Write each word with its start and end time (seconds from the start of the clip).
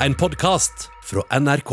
en 0.00 0.14
podkast 0.14 0.90
fra 1.04 1.22
NRK. 1.40 1.70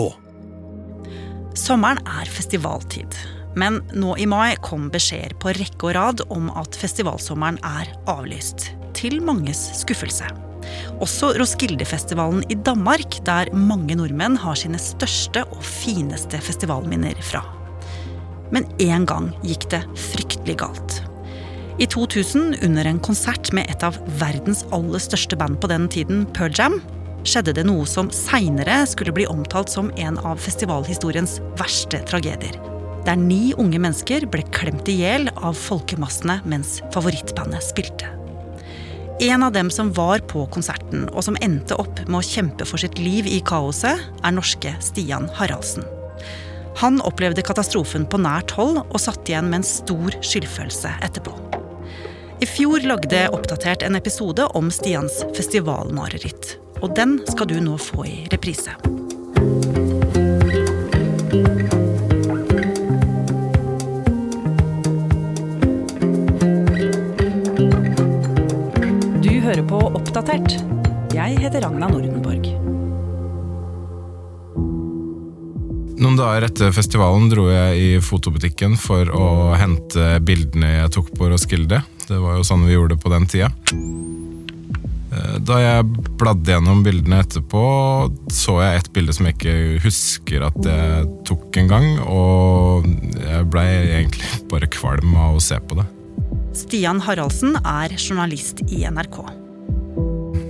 Sommeren 1.60 2.00
er 2.08 2.30
festivaltid. 2.32 3.18
Men 3.60 3.82
nå 3.94 4.16
i 4.18 4.26
mai 4.26 4.56
kom 4.64 4.88
beskjeder 4.94 5.36
på 5.42 5.52
rekke 5.54 5.90
og 5.90 5.96
rad 5.98 6.24
om 6.34 6.48
at 6.58 6.78
festivalsommeren 6.80 7.60
er 7.68 7.92
avlyst. 8.10 8.72
Til 8.96 9.20
manges 9.26 9.60
skuffelse. 9.82 10.30
Også 11.04 11.34
Roskildefestivalen 11.38 12.46
i 12.50 12.56
Danmark, 12.56 13.20
der 13.28 13.52
mange 13.54 13.98
nordmenn 14.00 14.40
har 14.40 14.58
sine 14.58 14.80
største 14.82 15.44
og 15.52 15.62
fineste 15.68 16.40
festivalminner 16.42 17.20
fra. 17.22 17.44
Men 18.56 18.66
én 18.80 19.06
gang 19.10 19.34
gikk 19.44 19.68
det 19.74 19.84
fryktelig 20.00 20.62
galt. 20.64 21.02
I 21.82 21.90
2000, 21.90 22.62
under 22.64 22.88
en 22.88 23.02
konsert 23.04 23.52
med 23.54 23.68
et 23.70 23.84
av 23.84 23.98
verdens 24.22 24.64
aller 24.72 25.02
største 25.02 25.36
band 25.38 25.60
på 25.60 25.70
den 25.74 25.90
tiden, 25.92 26.28
Pearl 26.32 26.54
Jam, 26.56 26.80
skjedde 27.28 27.56
det 27.58 27.66
noe 27.68 27.86
som 27.90 28.12
seinere 28.14 28.84
skulle 28.90 29.14
bli 29.16 29.28
omtalt 29.30 29.72
som 29.72 29.92
en 30.00 30.20
av 30.20 30.42
festivalhistoriens 30.44 31.40
verste 31.60 32.02
tragedier. 32.10 32.60
Der 33.04 33.20
ni 33.20 33.52
unge 33.60 33.80
mennesker 33.84 34.28
ble 34.32 34.46
klemt 34.56 34.88
i 34.92 35.00
hjel 35.02 35.28
av 35.36 35.58
folkemassene 35.60 36.40
mens 36.48 36.78
favorittbandet 36.96 37.66
spilte. 37.66 38.12
En 39.24 39.44
av 39.44 39.52
dem 39.54 39.70
som 39.72 39.92
var 39.94 40.24
på 40.28 40.46
konserten, 40.52 41.06
og 41.14 41.24
som 41.28 41.38
endte 41.46 41.78
opp 41.80 42.00
med 42.08 42.18
å 42.20 42.26
kjempe 42.26 42.66
for 42.68 42.82
sitt 42.82 42.98
liv 43.00 43.28
i 43.30 43.42
kaoset, 43.46 44.02
er 44.24 44.36
norske 44.36 44.74
Stian 44.84 45.30
Haraldsen. 45.38 45.86
Han 46.82 46.98
opplevde 47.06 47.46
katastrofen 47.46 48.08
på 48.10 48.18
nært 48.24 48.56
hold 48.58 48.82
og 48.84 49.00
satt 49.02 49.30
igjen 49.30 49.52
med 49.52 49.62
en 49.62 49.68
stor 49.68 50.18
skyldfølelse 50.26 50.96
etterpå. 51.06 51.36
I 52.42 52.50
fjor 52.50 52.84
lagde 52.84 53.28
Oppdatert 53.32 53.86
en 53.86 53.96
episode 53.96 54.50
om 54.58 54.72
Stians 54.74 55.22
festivalmareritt. 55.38 56.58
Og 56.84 56.92
den 56.92 57.14
skal 57.32 57.48
du 57.48 57.56
nå 57.64 57.78
få 57.80 58.04
i 58.04 58.16
reprise. 58.28 58.74
Du 69.24 69.32
hører 69.46 69.64
på 69.64 69.80
Oppdatert. 69.96 70.58
Jeg 71.16 71.40
heter 71.40 71.64
Ragna 71.64 71.88
Nordenborg. 71.88 72.52
Noen 76.04 76.20
dager 76.20 76.50
etter 76.50 76.76
festivalen 76.76 77.32
dro 77.32 77.48
jeg 77.48 77.80
i 77.80 77.90
fotobutikken 78.04 78.76
for 78.76 79.08
å 79.08 79.54
hente 79.56 80.18
bildene 80.20 80.82
jeg 80.82 80.96
tok 81.00 81.16
på 81.16 81.32
Roskilde. 81.32 81.80
Det 82.10 82.20
var 82.20 82.42
jo 82.42 82.44
sånn 82.44 82.68
vi 82.68 82.76
gjorde 82.76 82.98
det 82.98 83.06
på 83.06 83.16
den 83.16 83.32
tida. 83.32 83.54
Eh, 85.14 85.38
Da 85.46 85.60
jeg 85.62 85.86
bladde 86.20 86.54
gjennom 86.56 86.84
bildene 86.86 87.22
etterpå, 87.24 87.64
så 88.34 88.60
jeg 88.64 88.82
et 88.82 88.92
bilde 88.96 89.14
som 89.16 89.28
jeg 89.30 89.38
ikke 89.38 89.56
husker 89.84 90.48
at 90.50 90.58
jeg 90.66 91.08
tok 91.30 91.60
en 91.62 91.70
gang, 91.72 91.88
og 92.08 92.88
jeg 93.20 93.46
blei 93.54 93.68
egentlig 94.00 94.30
bare 94.52 94.70
kvalm 94.74 95.16
av 95.16 95.38
å 95.38 95.44
se 95.44 95.60
på 95.60 95.80
det. 95.82 95.88
Stian 96.54 97.00
Haraldsen 97.02 97.56
er 97.66 97.96
journalist 97.98 98.62
i 98.70 98.84
NRK. 98.86 99.24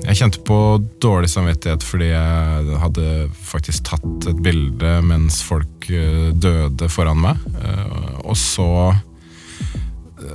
Jeg 0.04 0.18
kjente 0.20 0.42
på 0.44 0.56
dårlig 1.00 1.30
samvittighet 1.32 1.84
fordi 1.88 2.10
jeg 2.10 2.80
hadde 2.82 3.06
faktisk 3.48 3.86
tatt 3.88 4.28
et 4.28 4.42
bilde 4.44 4.98
mens 5.08 5.38
folk 5.48 5.88
eh, 5.90 6.28
døde 6.36 6.90
foran 6.92 7.22
meg. 7.24 7.40
Eh, 7.64 8.10
Og 8.28 8.36
så 8.40 8.68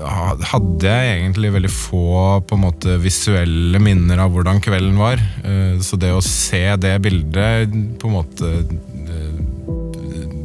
hadde 0.04 0.86
jeg 0.86 1.12
egentlig 1.14 1.52
veldig 1.54 1.70
få 1.72 2.40
på 2.46 2.56
en 2.56 2.64
måte 2.64 2.96
visuelle 3.02 3.80
minner 3.82 4.20
av 4.22 4.32
hvordan 4.34 4.60
kvelden 4.64 4.98
var. 5.00 5.20
Eh, 5.44 5.78
Så 5.82 5.98
det 6.00 6.12
å 6.14 6.24
se 6.24 6.76
det 6.76 6.96
bildet 7.04 7.74
på 8.00 8.08
en 8.10 8.16
måte 8.16 8.52
eh, 8.62 9.38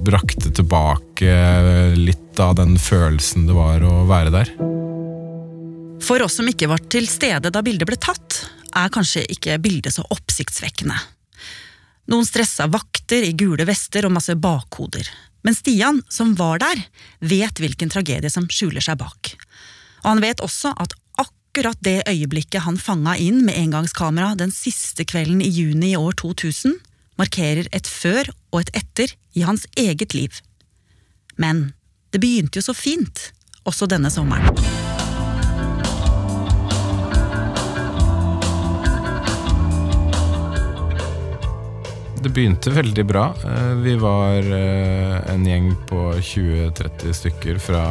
brakte 0.03 0.51
tilbake 0.51 1.33
litt 1.95 2.39
av 2.39 2.55
den 2.59 2.75
følelsen 2.81 3.47
det 3.47 3.55
var 3.55 3.83
å 3.87 4.03
være 4.09 4.33
der. 4.33 4.53
For 6.03 6.19
oss 6.25 6.35
som 6.41 6.49
ikke 6.49 6.67
var 6.67 6.83
til 6.91 7.07
stede 7.07 7.51
da 7.53 7.61
bildet 7.63 7.87
ble 7.87 7.95
tatt, 8.01 8.41
er 8.75 8.91
kanskje 8.91 9.23
ikke 9.31 9.59
bildet 9.63 9.95
så 9.95 10.03
oppsiktsvekkende. 10.11 10.97
Noen 12.11 12.27
stressa 12.27 12.67
vakter 12.67 13.23
i 13.23 13.31
gule 13.37 13.63
vester 13.69 14.03
og 14.09 14.15
masse 14.17 14.35
bakhoder. 14.35 15.07
Men 15.43 15.55
Stian, 15.55 16.01
som 16.11 16.33
var 16.39 16.59
der, 16.63 16.81
vet 17.19 17.59
hvilken 17.59 17.91
tragedie 17.91 18.31
som 18.31 18.47
skjuler 18.51 18.83
seg 18.83 18.99
bak. 18.99 19.33
Og 20.03 20.11
han 20.11 20.23
vet 20.23 20.43
også 20.43 20.73
at 20.83 20.95
akkurat 21.21 21.79
det 21.85 22.01
øyeblikket 22.09 22.65
han 22.65 22.79
fanga 22.81 23.15
inn 23.19 23.43
med 23.47 23.57
engangskamera 23.59 24.33
den 24.39 24.51
siste 24.51 25.05
kvelden 25.07 25.41
i 25.41 25.51
juni 25.51 25.93
i 25.93 25.99
år 25.99 26.17
2000, 26.19 26.79
markerer 27.19 27.69
et 27.71 27.87
før 27.87 28.31
og 28.51 28.63
et 28.63 28.73
etter 28.83 29.15
i 29.37 29.45
hans 29.47 29.67
eget 29.77 30.13
liv. 30.17 30.41
Men 31.37 31.71
det 32.13 32.21
begynte 32.21 32.59
jo 32.59 32.67
så 32.69 32.75
fint, 32.77 33.31
også 33.65 33.87
denne 33.89 34.11
sommeren. 34.13 34.82
Det 42.23 42.29
begynte 42.31 42.71
veldig 42.71 43.03
bra. 43.09 43.23
Eh, 43.43 43.73
Vi 43.83 43.95
var 43.99 44.45
eh, 44.55 45.15
en 45.33 45.43
gjeng 45.47 45.73
på 45.89 45.99
20-30 46.23 47.11
stykker 47.17 47.57
fra, 47.59 47.81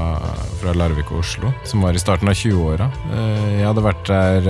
fra 0.60 0.72
Larvik 0.72 1.10
og 1.12 1.20
Oslo, 1.20 1.50
som 1.68 1.84
var 1.84 1.92
i 1.92 2.00
starten 2.00 2.30
av 2.30 2.38
20-åra. 2.38 2.86
Eh, 3.12 3.50
Jeg 3.58 3.66
hadde 3.68 3.84
vært 3.84 4.08
der 4.08 4.48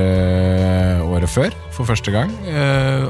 året 1.03 1.31
før, 1.33 1.57
for 1.75 1.89
første 1.89 2.13
gang. 2.15 2.31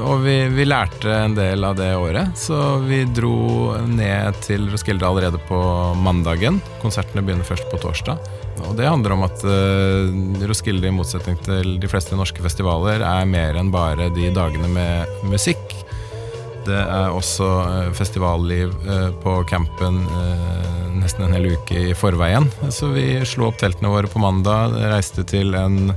Og 0.07 0.23
vi, 0.25 0.35
vi 0.55 0.65
lærte 0.65 1.11
en 1.13 1.35
del 1.37 1.63
av 1.67 1.77
det 1.77 1.91
året, 1.99 2.33
så 2.39 2.79
vi 2.83 3.03
dro 3.05 3.75
ned 3.87 4.39
til 4.43 4.65
Roskilde 4.73 5.05
allerede 5.07 5.39
på 5.47 5.59
mandagen. 6.01 6.57
Konsertene 6.81 7.21
begynner 7.23 7.47
først 7.47 7.69
på 7.71 7.79
torsdag. 7.83 8.17
Og 8.63 8.75
det 8.77 8.87
handler 8.89 9.15
om 9.15 9.25
at 9.27 9.43
Roskilde, 10.47 10.89
i 10.89 10.95
motsetning 10.95 11.37
til 11.45 11.77
de 11.81 11.89
fleste 11.91 12.17
norske 12.17 12.43
festivaler, 12.43 13.03
er 13.05 13.29
mer 13.29 13.57
enn 13.61 13.71
bare 13.73 14.09
de 14.15 14.29
dagene 14.35 14.69
med 14.73 15.29
musikk. 15.31 15.63
Det 16.63 16.79
er 16.79 17.11
også 17.11 17.47
eh, 17.63 17.91
festivalliv 17.95 18.71
eh, 18.87 19.09
på 19.23 19.35
campen 19.49 19.99
eh, 20.07 20.93
nesten 20.95 21.25
en 21.27 21.35
hel 21.35 21.49
uke 21.57 21.89
i 21.89 21.95
forveien. 21.97 22.47
Så 22.71 22.93
vi 22.93 23.07
slo 23.27 23.49
opp 23.49 23.59
teltene 23.59 23.91
våre 23.91 24.11
på 24.11 24.21
mandag, 24.23 24.77
reiste 24.93 25.25
til 25.27 25.55
en 25.59 25.91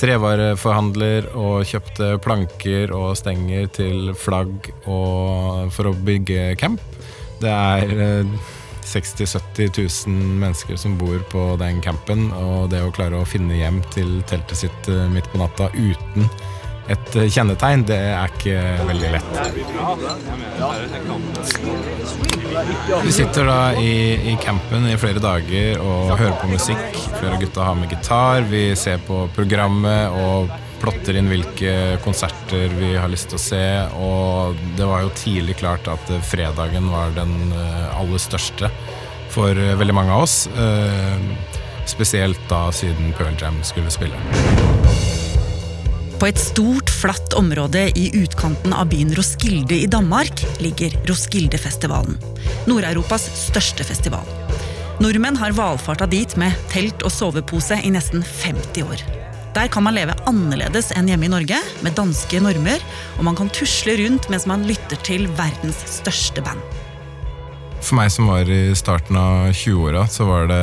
trevareforhandler 0.00 1.28
og 1.38 1.66
kjøpte 1.68 2.16
planker 2.24 2.90
og 2.96 3.12
stenger 3.20 3.68
til 3.76 4.10
flagg 4.18 4.72
for 4.82 5.90
å 5.90 5.94
bygge 6.08 6.56
camp. 6.58 6.80
Det 7.42 7.52
er 7.52 7.92
eh, 8.08 8.34
60 8.82 9.26
000-70 9.28 10.08
000 10.08 10.40
mennesker 10.40 10.80
som 10.80 10.96
bor 10.98 11.20
på 11.30 11.44
den 11.60 11.78
campen, 11.84 12.30
og 12.34 12.72
det 12.72 12.80
å 12.82 12.90
klare 12.94 13.20
å 13.20 13.28
finne 13.28 13.60
hjem 13.60 13.78
til 13.94 14.18
teltet 14.30 14.64
sitt 14.64 14.90
midt 15.12 15.28
på 15.30 15.38
natta 15.40 15.68
uten 15.76 16.26
et 16.90 17.16
eh, 17.16 17.28
kjennetegn, 17.30 17.84
det 17.86 17.98
er 18.12 18.32
ikke 18.32 18.62
veldig 18.88 19.10
lett. 19.14 19.30
Vi 23.02 23.12
sitter 23.14 23.46
da 23.48 23.60
i, 23.78 23.92
i 24.32 24.36
campen 24.42 24.88
i 24.90 24.98
flere 25.00 25.22
dager 25.22 25.80
og 25.82 26.16
hører 26.18 26.36
på 26.40 26.50
musikk. 26.50 26.98
Flere 27.18 27.36
av 27.36 27.40
gutta 27.42 27.68
har 27.68 27.78
med 27.78 27.94
gitar. 27.94 28.42
Vi 28.50 28.64
ser 28.78 29.02
på 29.06 29.24
programmet 29.36 30.18
og 30.24 30.50
plotter 30.82 31.14
inn 31.14 31.30
hvilke 31.30 32.00
konserter 32.02 32.72
vi 32.74 32.96
har 32.98 33.10
lyst 33.12 33.30
til 33.30 33.38
å 33.38 33.44
se. 33.44 33.64
Og 34.02 34.58
det 34.78 34.88
var 34.90 35.04
jo 35.06 35.14
tidlig 35.22 35.60
klart 35.62 35.88
at 35.92 36.10
eh, 36.10 36.24
fredagen 36.32 36.90
var 36.92 37.14
den 37.18 37.54
eh, 37.54 37.88
aller 37.94 38.22
største 38.22 38.72
for 39.32 39.56
veldig 39.56 39.94
mange 39.96 40.12
av 40.12 40.26
oss. 40.26 40.42
Spesielt 41.88 42.42
da 42.52 42.66
siden 42.76 43.14
Pearl 43.16 43.32
Jam 43.40 43.62
skulle 43.64 43.88
spille. 43.88 44.71
På 46.22 46.28
et 46.30 46.38
stort, 46.38 46.86
flatt 46.86 47.34
område 47.34 47.80
i 47.98 48.04
utkanten 48.14 48.70
av 48.78 48.92
byen 48.92 49.08
Roskilde 49.18 49.74
i 49.74 49.88
Danmark 49.90 50.44
ligger 50.62 50.92
Roskildefestivalen. 51.08 52.14
Nord-Europas 52.70 53.24
største 53.40 53.82
festival. 53.82 54.28
Nordmenn 55.02 55.40
har 55.40 55.56
valfarta 55.56 56.06
dit 56.06 56.36
med 56.38 56.54
telt 56.70 57.02
og 57.02 57.10
sovepose 57.10 57.80
i 57.82 57.90
nesten 57.90 58.22
50 58.22 58.86
år. 58.86 59.02
Der 59.56 59.66
kan 59.66 59.82
man 59.82 59.98
leve 59.98 60.14
annerledes 60.30 60.92
enn 60.94 61.10
hjemme 61.10 61.26
i 61.26 61.32
Norge, 61.34 61.58
med 61.82 61.98
danske 61.98 62.38
normer, 62.46 62.86
og 63.18 63.26
man 63.26 63.42
kan 63.42 63.50
tusle 63.50 63.98
rundt 64.04 64.30
mens 64.30 64.46
man 64.46 64.62
lytter 64.70 65.02
til 65.02 65.26
verdens 65.42 65.82
største 65.98 66.46
band. 66.46 66.81
For 67.82 67.98
meg 67.98 68.12
som 68.14 68.28
var 68.30 68.46
i 68.46 68.74
starten 68.78 69.16
av 69.18 69.50
20-åra, 69.50 70.06
så 70.06 70.24
var 70.28 70.46
det 70.48 70.62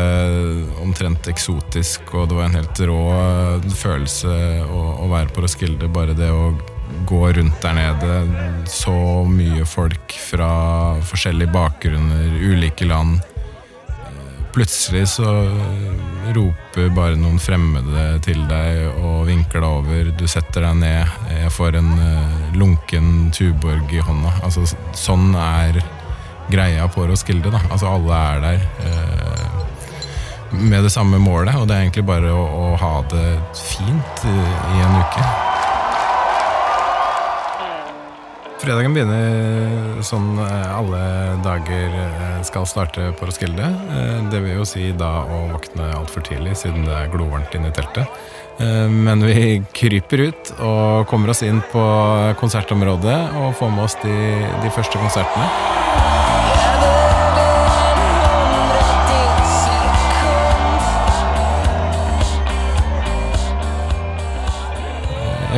omtrent 0.80 1.28
eksotisk, 1.28 2.14
og 2.16 2.30
det 2.32 2.38
var 2.38 2.48
en 2.48 2.60
helt 2.62 2.82
rå 2.88 3.00
følelse 3.76 4.36
å, 4.64 4.84
å 5.04 5.10
være 5.12 5.34
på 5.36 5.44
Roskilde. 5.44 5.92
Bare 5.92 6.16
det 6.18 6.32
å 6.32 6.54
gå 7.10 7.34
rundt 7.36 7.62
der 7.62 7.76
nede. 7.76 8.16
Så 8.72 8.96
mye 9.28 9.68
folk 9.68 10.16
fra 10.30 10.50
forskjellige 11.12 11.52
bakgrunner, 11.54 12.40
ulike 12.40 12.88
land. 12.88 13.20
Eh, 13.90 14.42
plutselig 14.56 15.06
så 15.18 15.36
roper 16.34 16.90
bare 16.96 17.20
noen 17.20 17.40
fremmede 17.42 18.08
til 18.26 18.42
deg 18.50 18.88
og 19.04 19.28
vinker 19.30 19.60
deg 19.60 19.70
over. 19.84 20.12
Du 20.18 20.28
setter 20.30 20.66
deg 20.70 20.82
ned. 20.86 21.22
Jeg 21.36 21.54
får 21.56 21.80
en 21.84 21.94
eh, 22.00 22.52
lunken 22.58 23.30
Tuborg 23.36 23.92
i 23.92 24.04
hånda. 24.08 24.40
Altså, 24.48 24.66
sånn 24.98 25.34
er 25.36 25.84
greia 26.52 26.88
på 26.92 27.06
Roskilde. 27.10 27.52
da. 27.54 27.60
Altså, 27.72 27.88
alle 27.96 28.20
er 28.34 28.42
der 28.46 28.60
eh, 28.86 29.46
med 30.52 30.84
det 30.84 30.92
samme 30.92 31.20
målet, 31.22 31.56
og 31.56 31.68
det 31.70 31.76
er 31.78 31.86
egentlig 31.88 32.06
bare 32.10 32.32
å, 32.34 32.42
å 32.42 32.76
ha 32.82 32.94
det 33.12 33.28
fint 33.60 34.26
i, 34.26 34.38
i 34.76 34.82
en 34.86 34.98
uke. 35.04 35.28
Fredagen 38.60 38.92
begynner 38.92 40.02
sånn 40.04 40.34
eh, 40.44 40.72
alle 40.76 41.00
dager 41.46 41.94
eh, 41.96 42.42
skal 42.48 42.66
starte 42.68 43.12
på 43.16 43.30
Roskilde. 43.30 43.64
Eh, 43.64 44.18
Det 44.34 44.42
vil 44.44 44.58
jo 44.60 44.66
si 44.68 44.90
da 45.00 45.22
å 45.24 45.46
våkne 45.54 45.88
altfor 45.96 46.26
tidlig, 46.28 46.58
siden 46.60 46.84
det 46.90 46.98
er 46.98 47.14
glovarmt 47.14 47.56
inne 47.56 47.72
i 47.72 47.76
teltet. 47.78 48.12
Eh, 48.60 48.90
Men 48.92 49.24
vi 49.24 49.62
kryper 49.72 50.26
ut 50.28 50.52
og 50.60 51.08
kommer 51.08 51.32
oss 51.32 51.44
inn 51.48 51.62
på 51.72 51.86
konsertområdet 52.42 53.20
og 53.40 53.56
får 53.62 53.72
med 53.78 53.86
oss 53.88 53.96
de, 54.04 54.18
de 54.66 54.74
første 54.76 55.00
konsertene. 55.00 55.48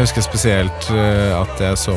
Jeg 0.01 0.07
husker 0.07 0.23
spesielt 0.25 0.87
eh, 0.97 1.29
at 1.37 1.59
jeg 1.61 1.77
så 1.77 1.93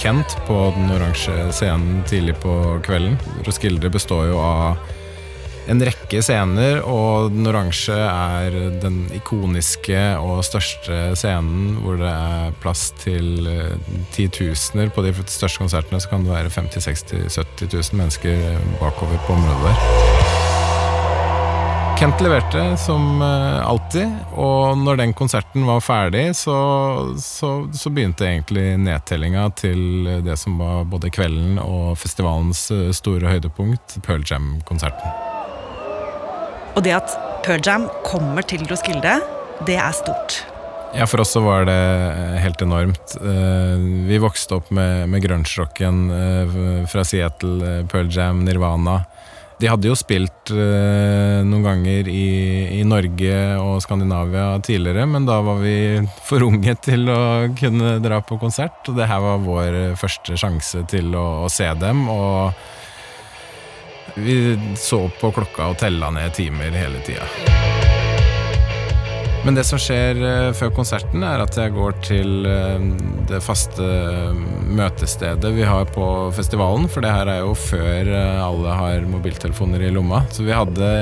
Kent 0.00 0.38
på 0.46 0.54
den 0.72 0.88
oransje 0.94 1.34
scenen 1.52 1.98
tidlig 2.08 2.38
på 2.40 2.54
kvelden. 2.80 3.18
Roskilde 3.44 3.90
består 3.92 4.30
jo 4.30 4.38
av 4.40 4.80
en 5.68 5.84
rekke 5.84 6.22
scener, 6.24 6.80
og 6.88 7.28
den 7.34 7.50
oransje 7.50 7.98
er 7.98 8.56
den 8.80 9.02
ikoniske 9.12 10.00
og 10.24 10.40
største 10.48 11.12
scenen 11.20 11.76
hvor 11.84 12.00
det 12.00 12.08
er 12.08 12.56
plass 12.64 12.88
til 13.04 13.44
eh, 13.44 13.76
titusener. 14.16 14.88
På 14.88 15.04
de 15.04 15.12
største 15.20 15.60
konsertene 15.60 16.00
så 16.00 16.08
kan 16.14 16.24
det 16.24 16.32
være 16.32 16.56
50 16.56 16.88
60 16.88 17.36
70 17.36 17.68
000 17.68 18.00
mennesker 18.00 18.48
bakover 18.80 19.20
på 19.28 19.36
området 19.36 19.68
der. 19.68 20.01
Kent 22.02 22.20
leverte 22.20 22.76
som 22.76 23.22
eh, 23.22 23.66
alltid, 23.66 24.10
og 24.34 24.78
når 24.80 24.96
den 24.98 25.12
konserten 25.14 25.62
var 25.68 25.78
ferdig, 25.86 26.32
så, 26.34 26.54
så, 27.22 27.50
så 27.70 27.92
begynte 27.94 28.26
egentlig 28.26 28.64
nedtellinga 28.82 29.44
til 29.54 30.08
det 30.26 30.34
som 30.40 30.56
var 30.58 30.82
både 30.90 31.12
kvelden 31.14 31.60
og 31.62 31.92
festivalens 32.02 32.64
eh, 32.74 32.88
store 32.90 33.30
høydepunkt, 33.30 34.00
Pearl 34.02 34.26
Jam-konserten. 34.26 35.14
Og 36.74 36.82
det 36.82 36.96
at 36.96 37.14
Pearl 37.46 37.62
Jam 37.62 37.86
kommer 38.02 38.42
til 38.50 38.66
Roskilde, 38.66 39.20
det 39.70 39.78
er 39.78 39.94
stort. 39.94 40.40
Ja, 40.98 41.06
for 41.06 41.22
oss 41.22 41.36
så 41.38 41.46
var 41.46 41.70
det 41.70 41.78
eh, 41.78 42.40
helt 42.42 42.66
enormt. 42.66 43.14
Vi 44.10 44.18
vokste 44.26 44.58
opp 44.58 44.74
med, 44.74 45.06
med 45.14 45.22
grunge-rocken 45.22 46.08
fra 46.90 47.06
Seattle, 47.06 47.84
Pearl 47.94 48.10
Jam, 48.10 48.42
Nirvana. 48.42 49.04
De 49.62 49.68
hadde 49.70 49.86
jo 49.86 49.94
spilt 49.94 50.50
eh, 50.50 51.38
noen 51.46 51.62
ganger 51.62 52.08
i, 52.10 52.80
i 52.80 52.82
Norge 52.82 53.36
og 53.62 53.76
Skandinavia 53.84 54.56
tidligere, 54.64 55.06
men 55.06 55.28
da 55.28 55.38
var 55.46 55.60
vi 55.62 55.76
for 56.26 56.42
unge 56.42 56.74
til 56.82 57.06
å 57.12 57.20
kunne 57.54 57.94
dra 58.02 58.18
på 58.26 58.40
konsert. 58.42 58.82
Og 58.90 58.98
det 58.98 59.06
her 59.06 59.22
var 59.22 59.46
vår 59.46 59.78
første 60.00 60.34
sjanse 60.40 60.82
til 60.90 61.14
å, 61.14 61.46
å 61.46 61.52
se 61.52 61.70
dem. 61.78 62.08
Og 62.10 62.50
vi 64.18 64.58
så 64.76 65.06
på 65.20 65.30
klokka 65.30 65.70
og 65.70 65.78
tella 65.78 66.10
ned 66.10 66.34
timer 66.34 66.74
hele 66.74 66.98
tida. 67.06 67.91
Men 69.42 69.56
det 69.58 69.64
som 69.66 69.80
skjer 69.80 70.20
eh, 70.22 70.52
før 70.54 70.70
konserten, 70.76 71.24
er 71.26 71.40
at 71.42 71.56
jeg 71.58 71.72
går 71.74 71.96
til 72.06 72.44
eh, 72.46 72.84
det 73.26 73.40
faste 73.42 73.82
eh, 73.82 74.36
møtestedet 74.78 75.50
vi 75.56 75.64
har 75.66 75.88
på 75.90 76.04
festivalen. 76.36 76.86
For 76.86 77.02
det 77.02 77.10
her 77.10 77.26
er 77.26 77.40
jo 77.42 77.56
før 77.58 78.12
alle 78.14 78.76
har 78.78 79.08
mobiltelefoner 79.10 79.82
i 79.82 79.90
lomma. 79.90 80.22
Så 80.30 80.46
vi 80.46 80.54
hadde 80.54 80.92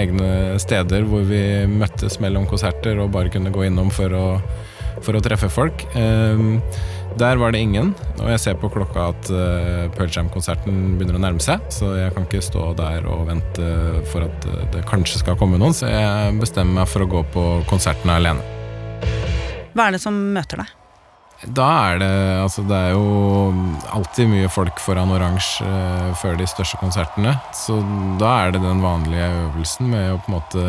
egne 0.00 0.56
steder 0.64 1.04
hvor 1.10 1.28
vi 1.28 1.42
møttes 1.68 2.16
mellom 2.24 2.48
konserter 2.48 2.96
og 3.04 3.12
bare 3.12 3.32
kunne 3.34 3.52
gå 3.52 3.68
innom 3.68 3.92
for 3.92 4.16
å, 4.16 4.26
for 5.04 5.16
å 5.16 5.22
treffe 5.24 5.50
folk. 5.52 5.86
Eh, 5.94 6.48
Der 7.18 7.36
var 7.36 7.50
det 7.50 7.58
ingen, 7.58 7.90
og 8.22 8.28
jeg 8.30 8.38
ser 8.38 8.54
på 8.54 8.70
klokka 8.70 9.08
at 9.10 9.30
uh, 9.34 9.88
Pearl 9.96 10.12
Jam-konserten 10.14 10.94
begynner 10.94 11.18
å 11.18 11.22
nærme 11.24 11.42
seg, 11.42 11.64
så 11.74 11.90
jeg 11.98 12.14
kan 12.14 12.26
ikke 12.28 12.42
stå 12.44 12.68
der 12.78 13.06
og 13.10 13.24
vente 13.26 13.70
for 14.12 14.28
at 14.28 14.46
eh, 14.46 14.62
det 14.76 14.84
kanskje 14.86 15.24
skal 15.24 15.38
komme 15.40 15.58
noen, 15.58 15.74
så 15.74 15.90
jeg 15.90 16.36
bestemmer 16.38 16.80
meg 16.80 16.92
for 16.92 17.02
å 17.02 17.10
gå 17.10 17.24
på 17.34 17.46
konserten 17.70 18.14
alene. 18.14 18.44
Hva 19.74 19.88
er 19.88 19.98
det 19.98 20.02
som 20.04 20.14
møter 20.36 20.62
deg? 20.62 20.79
Da 21.40 21.66
er 21.92 22.00
det 22.02 22.14
Altså, 22.40 22.62
det 22.68 22.76
er 22.76 22.90
jo 22.92 23.52
alltid 23.94 24.28
mye 24.28 24.48
folk 24.52 24.80
foran 24.82 25.12
oransje 25.14 25.64
eh, 25.64 26.10
før 26.20 26.36
de 26.36 26.48
største 26.48 26.80
konsertene. 26.80 27.36
Så 27.56 27.78
da 28.20 28.34
er 28.44 28.52
det 28.54 28.60
den 28.64 28.82
vanlige 28.84 29.30
øvelsen 29.46 29.88
med 29.92 30.10
å 30.12 30.18
på 30.20 30.30
en 30.30 30.36
måte 30.36 30.66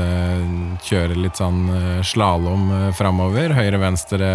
kjøre 0.87 1.19
litt 1.19 1.41
sånn 1.41 1.65
slalåm 2.07 2.93
framover. 2.95 3.55
Høyre-venstre, 3.57 4.31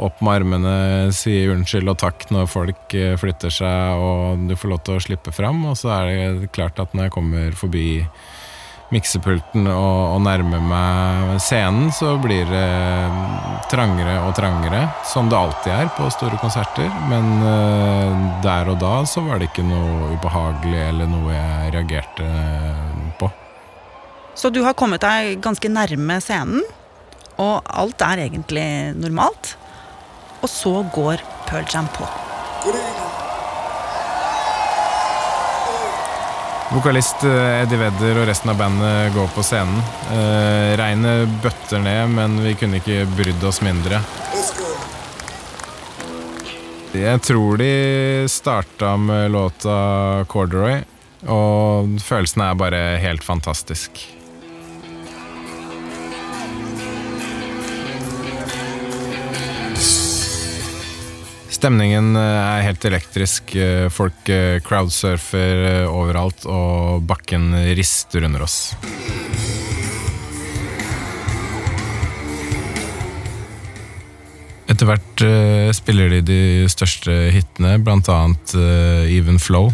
opp 0.00 0.20
med 0.24 0.40
armene, 0.40 0.74
si 1.14 1.42
unnskyld 1.50 1.90
og 1.92 1.98
takk 2.00 2.26
når 2.32 2.48
folk 2.50 2.94
eh, 2.96 3.16
flytter 3.20 3.52
seg 3.52 4.00
og 4.00 4.46
du 4.48 4.56
får 4.56 4.72
lov 4.72 4.84
til 4.86 4.96
å 4.96 5.04
slippe 5.04 5.34
fram. 5.34 5.64
Og 5.70 5.76
så 5.78 5.92
er 5.98 6.10
det 6.10 6.52
klart 6.54 6.80
at 6.82 6.94
når 6.94 7.08
jeg 7.08 7.16
kommer 7.16 7.56
forbi 7.58 7.88
miksepulten 8.90 9.68
og, 9.70 10.16
og 10.16 10.22
nærmer 10.24 10.62
meg 10.62 11.36
scenen, 11.42 11.90
så 11.94 12.16
blir 12.20 12.48
det 12.50 12.66
trangere 13.70 14.16
og 14.26 14.34
trangere, 14.38 14.82
som 15.06 15.30
det 15.30 15.38
alltid 15.38 15.72
er 15.74 15.92
på 15.96 16.08
store 16.12 16.40
konserter. 16.42 16.90
Men 17.10 17.30
eh, 17.46 18.26
der 18.44 18.72
og 18.72 18.80
da 18.82 18.96
så 19.08 19.22
var 19.26 19.40
det 19.40 19.50
ikke 19.50 19.66
noe 19.66 20.10
ubehagelig 20.16 20.82
eller 20.88 21.10
noe 21.10 21.36
jeg 21.36 21.74
reagerte 21.76 22.28
på. 23.20 23.30
Så 24.34 24.50
du 24.50 24.62
har 24.64 24.76
kommet 24.78 25.02
deg 25.04 25.40
ganske 25.44 25.70
nærme 25.70 26.20
scenen, 26.24 26.62
og 27.40 27.60
alt 27.66 28.02
er 28.04 28.26
egentlig 28.26 28.68
normalt. 28.98 29.54
Og 30.40 30.48
så 30.48 30.80
går 30.94 31.22
Pearl 31.48 31.66
Jam 31.68 31.88
på. 31.96 32.08
Vokalist 36.70 37.24
eh, 37.24 37.62
Eddie 37.64 37.80
Vedder 37.80 38.20
og 38.20 38.28
resten 38.30 38.52
av 38.52 38.58
bandet 38.60 39.10
går 39.14 39.32
på 39.34 39.42
scenen. 39.42 39.80
Eh, 40.14 40.76
regnet 40.78 41.32
bøtter 41.42 41.82
ned, 41.82 42.12
men 42.14 42.36
vi 42.44 42.54
kunne 42.58 42.78
ikke 42.78 43.08
brydd 43.18 43.42
oss 43.48 43.58
mindre. 43.66 43.98
Jeg 46.94 47.22
tror 47.26 47.58
de 47.58 47.72
starta 48.30 48.94
med 48.98 49.30
låta 49.34 49.74
'Corduroy', 50.30 50.84
og 51.26 51.98
følelsen 52.02 52.46
er 52.46 52.54
bare 52.54 52.82
helt 53.02 53.26
fantastisk. 53.26 54.06
Stemningen 61.60 62.14
eh, 62.16 62.22
er 62.40 62.62
helt 62.64 62.84
elektrisk. 62.88 63.52
Eh, 63.52 63.90
Folk 63.92 64.30
eh, 64.32 64.62
crowdsurfer 64.64 65.84
overalt, 65.90 66.46
og 66.48 67.02
bakken 67.04 67.52
rister 67.76 68.24
under 68.24 68.46
oss. 68.46 68.72
Etter 74.72 74.88
hvert 74.88 75.24
spiller 75.76 76.08
de 76.14 76.22
de 76.24 76.40
største 76.72 77.12
hitene, 77.34 77.76
eh, 78.56 79.12
Even 79.18 79.36
Flow. 79.36 79.68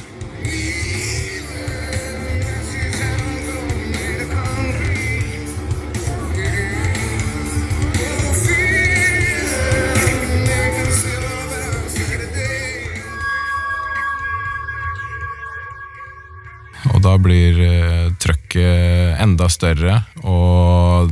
Enda 19.26 19.48
større, 19.50 20.00
og 20.22 21.10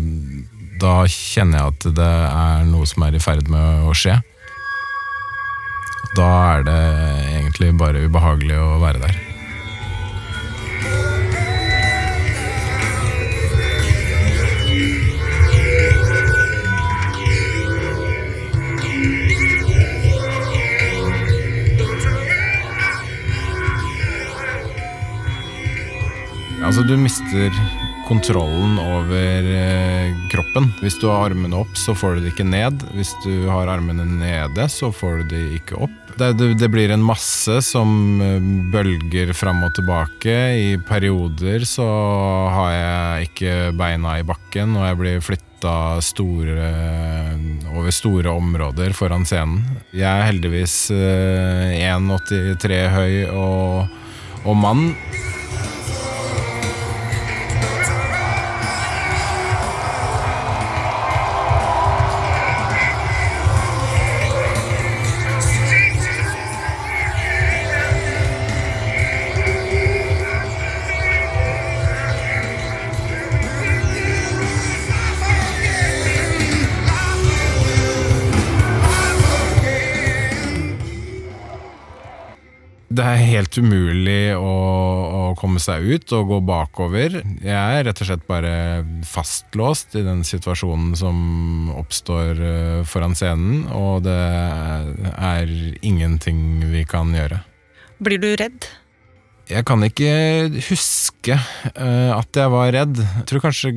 da 0.81 0.95
kjenner 1.11 1.59
jeg 1.59 1.75
at 1.75 1.91
det 1.99 2.15
er 2.31 2.65
noe 2.69 2.87
som 2.89 3.07
er 3.07 3.19
i 3.19 3.23
ferd 3.23 3.51
med 3.51 3.89
å 3.91 3.95
skje. 3.97 4.21
Da 6.15 6.33
er 6.55 6.67
det 6.67 6.81
egentlig 7.35 7.73
bare 7.79 8.07
ubehagelig 8.07 8.59
å 8.63 8.75
være 8.83 9.03
der. 9.03 9.23
Altså, 26.65 26.83
du 26.89 26.95
mister 26.97 27.51
kontrollen 28.09 28.79
over 28.79 29.47
eh, 29.49 30.15
kroppen. 30.33 30.71
Hvis 30.83 30.99
du 31.01 31.09
har 31.09 31.31
armene 31.31 31.57
opp, 31.63 31.77
så 31.79 31.95
får 31.97 32.17
du 32.17 32.25
det 32.25 32.33
ikke 32.35 32.47
ned. 32.47 32.85
Hvis 32.95 33.15
du 33.25 33.47
har 33.49 33.71
armene 33.73 34.07
nede, 34.07 34.69
så 34.73 34.93
får 34.93 35.23
du 35.23 35.35
det 35.35 35.45
ikke 35.61 35.79
opp. 35.87 36.01
Det, 36.15 36.31
det, 36.39 36.51
det 36.61 36.69
blir 36.71 36.93
en 36.95 37.03
masse 37.05 37.59
som 37.67 38.21
eh, 38.23 38.51
bølger 38.73 39.33
fram 39.37 39.65
og 39.67 39.75
tilbake. 39.79 40.37
I 40.61 40.71
perioder 40.87 41.67
så 41.69 41.89
har 42.55 42.71
jeg 42.77 43.31
ikke 43.31 43.57
beina 43.79 44.19
i 44.21 44.27
bakken, 44.27 44.77
og 44.79 44.89
jeg 44.89 45.01
blir 45.01 45.25
flytta 45.25 45.77
store, 46.05 46.71
over 47.73 47.95
store 47.95 48.35
områder 48.37 48.95
foran 48.97 49.25
scenen. 49.27 49.65
Jeg 49.97 50.11
er 50.11 50.29
heldigvis 50.29 50.79
eh, 50.95 51.79
1,83 51.89 52.83
høy 52.95 53.15
og, 53.33 53.97
og 54.45 54.61
mann. 54.61 54.93
Helt 83.35 83.59
umulig 83.59 84.35
å, 84.37 84.53
å, 85.05 85.23
komme 85.39 85.61
seg 85.63 85.85
ut 85.85 86.15
og 86.17 86.31
gå 86.31 86.39
bakover. 86.47 87.19
Jeg 87.43 87.55
er 87.55 87.85
rett 87.89 88.03
og 88.03 88.09
slett 88.09 88.27
bare 88.29 88.55
fastlåst 89.09 89.97
i 89.99 90.05
den 90.07 90.23
situasjonen 90.27 90.95
som 90.99 91.19
oppstår 91.75 92.41
eh, 92.41 92.81
foran 92.89 93.17
scenen, 93.19 93.67
og 93.75 94.07
det 94.07 94.15
er 94.15 95.53
ingenting 95.83 96.65
vi 96.73 96.87
kan 96.89 97.13
gjøre. 97.15 97.43
Blir 98.05 98.23
du 98.23 98.31
redd? 98.39 98.71
Jeg 99.51 99.67
kan 99.69 99.83
ikke 99.85 100.13
huske 100.71 101.37
uh, 101.37 102.13
at 102.17 102.39
jeg 102.39 102.53
var 102.53 102.71
redd. 102.73 102.97
Jeg 102.97 103.27
tror 103.29 103.43
kanskje 103.45 103.75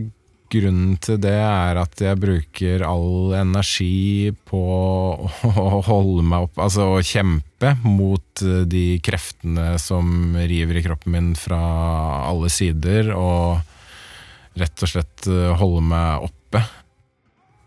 grunnen 0.51 0.96
til 1.04 1.20
det 1.22 1.36
er 1.36 1.80
at 1.82 2.01
jeg 2.01 2.20
bruker 2.20 2.84
all 2.86 3.36
energi 3.38 4.32
på 4.48 4.62
å 4.63 5.82
holde 5.86 6.25
meg 6.25 6.48
opp, 6.48 6.60
altså 6.68 6.89
å 6.96 7.04
kjempe 7.06 7.74
mot 7.84 8.44
eh, 8.46 8.66
de 8.70 8.86
kreftene 9.04 9.75
som 9.82 10.36
river 10.38 10.80
i 10.80 10.84
kroppen 10.86 11.16
min 11.16 11.32
fra 11.38 11.62
alle 12.27 12.51
sider, 12.54 13.13
og 13.16 14.58
rett 14.58 14.86
og 14.86 14.94
slett 14.94 15.30
eh, 15.32 15.54
holde 15.62 15.86
meg 15.94 16.27
oppe. 16.30 16.66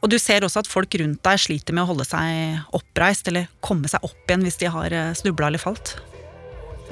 Og 0.01 0.09
du 0.09 0.17
ser 0.17 0.47
også 0.47 0.63
at 0.63 0.71
folk 0.71 0.95
rundt 0.97 1.21
deg 1.27 1.43
sliter 1.43 1.77
med 1.77 1.85
å 1.85 1.93
holde 1.93 2.09
seg 2.09 2.77
oppreist, 2.77 3.29
eller 3.29 3.51
komme 3.65 3.91
seg 3.91 4.05
opp 4.07 4.23
igjen 4.25 4.47
hvis 4.49 4.63
de 4.63 4.73
har 4.73 4.97
snubla 5.19 5.53
eller 5.53 5.61
falt? 5.61 5.99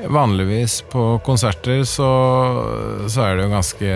Vanligvis 0.06 0.82
på 0.92 1.18
konserter 1.26 1.82
så, 1.84 2.08
så, 3.10 3.22
er 3.24 3.34
det 3.34 3.46
jo 3.46 3.50
ganske 3.50 3.94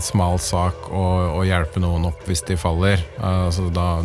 smal 0.00 0.38
sak 0.40 0.88
å, 0.88 1.04
å, 1.36 1.42
hjelpe 1.44 1.82
noen 1.84 2.06
opp 2.08 2.24
hvis 2.24 2.44
de 2.48 2.56
faller. 2.56 3.02
Altså, 3.20 3.68
da 3.74 3.98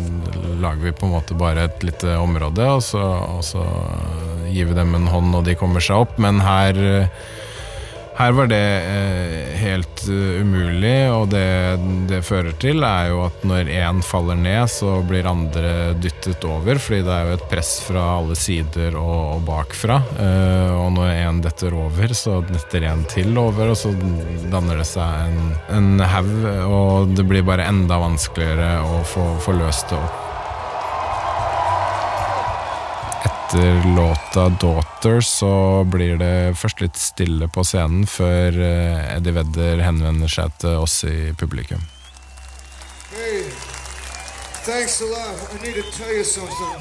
lager 0.60 0.84
vi 0.84 0.94
på 0.98 1.08
en 1.08 1.14
måte 1.14 1.38
bare 1.38 1.64
et 1.70 1.86
lite 1.86 2.18
område, 2.20 2.66
og 2.68 2.84
så, 2.84 3.00
og 3.38 3.40
så 3.46 3.64
gir 4.50 4.68
vi 4.68 4.76
dem 4.76 4.92
en 4.98 5.08
hånd 5.08 5.38
og 5.38 5.46
de 5.48 5.56
kommer 5.56 5.84
seg 5.84 6.04
opp. 6.04 6.20
Men 6.20 6.42
her 6.44 6.76
her 8.20 8.32
var 8.36 8.50
det 8.50 8.64
eh, 8.84 9.52
helt 9.62 10.02
uh, 10.08 10.40
umulig, 10.42 10.98
og 11.12 11.30
det 11.32 11.46
det 12.10 12.20
fører 12.26 12.52
til, 12.60 12.82
er 12.84 13.10
jo 13.12 13.22
at 13.24 13.44
når 13.46 13.70
én 13.72 14.00
faller 14.04 14.38
ned, 14.38 14.68
så 14.72 14.98
blir 15.06 15.28
andre 15.30 15.94
dyttet 16.00 16.44
over, 16.44 16.80
fordi 16.82 17.00
det 17.06 17.14
er 17.14 17.28
jo 17.28 17.36
et 17.38 17.46
press 17.52 17.72
fra 17.86 18.04
alle 18.18 18.36
sider 18.38 18.96
og, 19.00 19.40
bakfra. 19.46 20.00
Uh, 20.18 20.72
og 20.82 20.88
når 20.98 21.12
én 21.14 21.42
detter 21.44 21.76
over, 21.76 22.16
så 22.16 22.40
detter 22.48 22.88
én 22.90 23.06
til 23.10 23.36
over, 23.40 23.72
og 23.72 23.78
så 23.78 23.94
danner 24.52 24.82
det 24.82 24.88
seg 24.90 25.30
en, 25.30 25.54
en 25.76 26.08
haug, 26.14 26.34
og 26.66 27.14
det 27.16 27.28
blir 27.30 27.46
bare 27.46 27.68
enda 27.70 28.00
vanskeligere 28.02 28.74
å 28.84 29.04
få, 29.06 29.30
få 29.44 29.56
løst 29.60 29.88
det 29.92 30.00
opp. 30.00 30.29
Etter 33.50 33.96
låta 33.96 34.48
'Daughter' 34.48 35.20
så 35.20 35.84
blir 35.84 36.16
det 36.16 36.56
først 36.56 36.80
litt 36.80 36.96
stille 36.96 37.48
på 37.48 37.64
scenen 37.64 38.06
før 38.06 38.54
eh, 38.54 39.16
Eddie 39.16 39.34
Vedder 39.34 39.82
henvender 39.82 40.30
seg 40.30 40.52
til 40.62 40.78
oss 40.84 41.02
i 41.04 41.32
publikum. 41.38 41.82
Hey, 43.10 43.50
thanks 44.62 45.00
a 45.02 45.04
lot. 45.04 45.34
I 45.50 45.66
need 45.66 45.74
to 45.74 45.82
tell 45.98 46.14
you 46.14 46.24
something. 46.24 46.78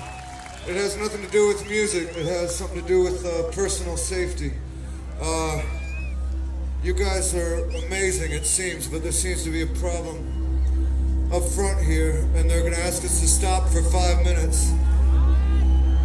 It 0.68 0.76
has 0.76 0.96
nothing 0.98 1.26
to 1.26 1.32
do 1.32 1.48
with 1.48 1.66
music. 1.66 2.16
It 2.16 2.28
has 2.28 2.56
something 2.56 2.82
to 2.82 2.88
do 2.88 3.02
with 3.02 3.26
uh, 3.26 3.50
personal 3.56 3.98
safety. 3.98 4.54
Uh, 5.22 5.62
you 6.84 6.94
guys 6.94 7.34
are 7.34 7.66
amazing, 7.88 8.32
it 8.32 8.46
seems, 8.46 8.88
but 8.88 9.02
there 9.02 9.12
seems 9.12 9.44
to 9.44 9.50
be 9.50 9.64
a 9.64 9.72
problem 9.82 10.18
up 11.34 11.44
front 11.44 11.82
here, 11.82 12.28
and 12.36 12.50
they're 12.50 12.62
going 12.62 12.76
to 12.76 12.86
ask 12.86 13.04
us 13.04 13.22
to 13.22 13.28
stop 13.28 13.70
for 13.70 13.82
five 13.90 14.24
minutes. 14.24 14.72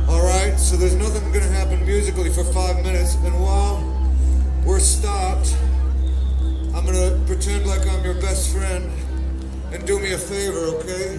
Alright, 0.08 0.60
so 0.60 0.76
there's 0.76 0.94
nothing 0.94 1.32
gonna 1.32 1.46
happen 1.46 1.84
musically 1.86 2.28
for 2.28 2.44
five 2.44 2.76
minutes, 2.82 3.14
and 3.14 3.32
while 3.40 3.82
we're 4.64 4.78
stopped, 4.78 5.56
I'm 6.74 6.84
gonna 6.84 7.18
pretend 7.26 7.66
like 7.66 7.86
I'm 7.86 8.04
your 8.04 8.20
best 8.20 8.54
friend 8.54 8.90
and 9.72 9.86
do 9.86 9.98
me 9.98 10.12
a 10.12 10.18
favor, 10.18 10.58
okay? 10.76 11.18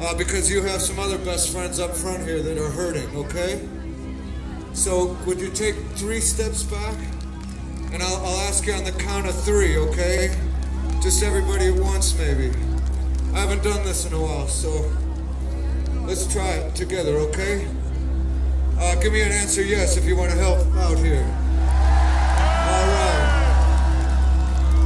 Uh, 0.00 0.14
because 0.16 0.50
you 0.50 0.62
have 0.62 0.82
some 0.82 0.98
other 0.98 1.16
best 1.16 1.50
friends 1.50 1.80
up 1.80 1.96
front 1.96 2.24
here 2.24 2.42
that 2.42 2.58
are 2.58 2.70
hurting, 2.70 3.08
okay? 3.16 3.66
So, 4.74 5.16
would 5.24 5.40
you 5.40 5.48
take 5.48 5.76
three 5.94 6.20
steps 6.20 6.62
back? 6.62 6.96
And 7.92 8.02
I'll, 8.02 8.16
I'll 8.16 8.40
ask 8.48 8.66
you 8.66 8.74
on 8.74 8.84
the 8.84 8.92
count 8.92 9.26
of 9.26 9.44
three, 9.44 9.78
okay? 9.78 10.36
Just 11.00 11.22
everybody 11.22 11.68
at 11.68 11.76
once, 11.76 12.16
maybe. 12.18 12.52
I 13.32 13.38
haven't 13.38 13.62
done 13.62 13.82
this 13.82 14.04
in 14.04 14.12
a 14.12 14.20
while, 14.20 14.46
so 14.46 14.92
let's 16.06 16.30
try 16.30 16.50
it 16.50 16.74
together, 16.74 17.16
okay? 17.16 17.66
Uh, 18.78 18.94
give 19.00 19.12
me 19.12 19.22
an 19.22 19.32
answer 19.32 19.62
yes 19.62 19.96
if 19.96 20.04
you 20.04 20.16
want 20.16 20.30
to 20.30 20.36
help 20.36 20.58
out 20.76 20.98
here. 20.98 21.24
All 22.72 22.86
right. 22.98 23.24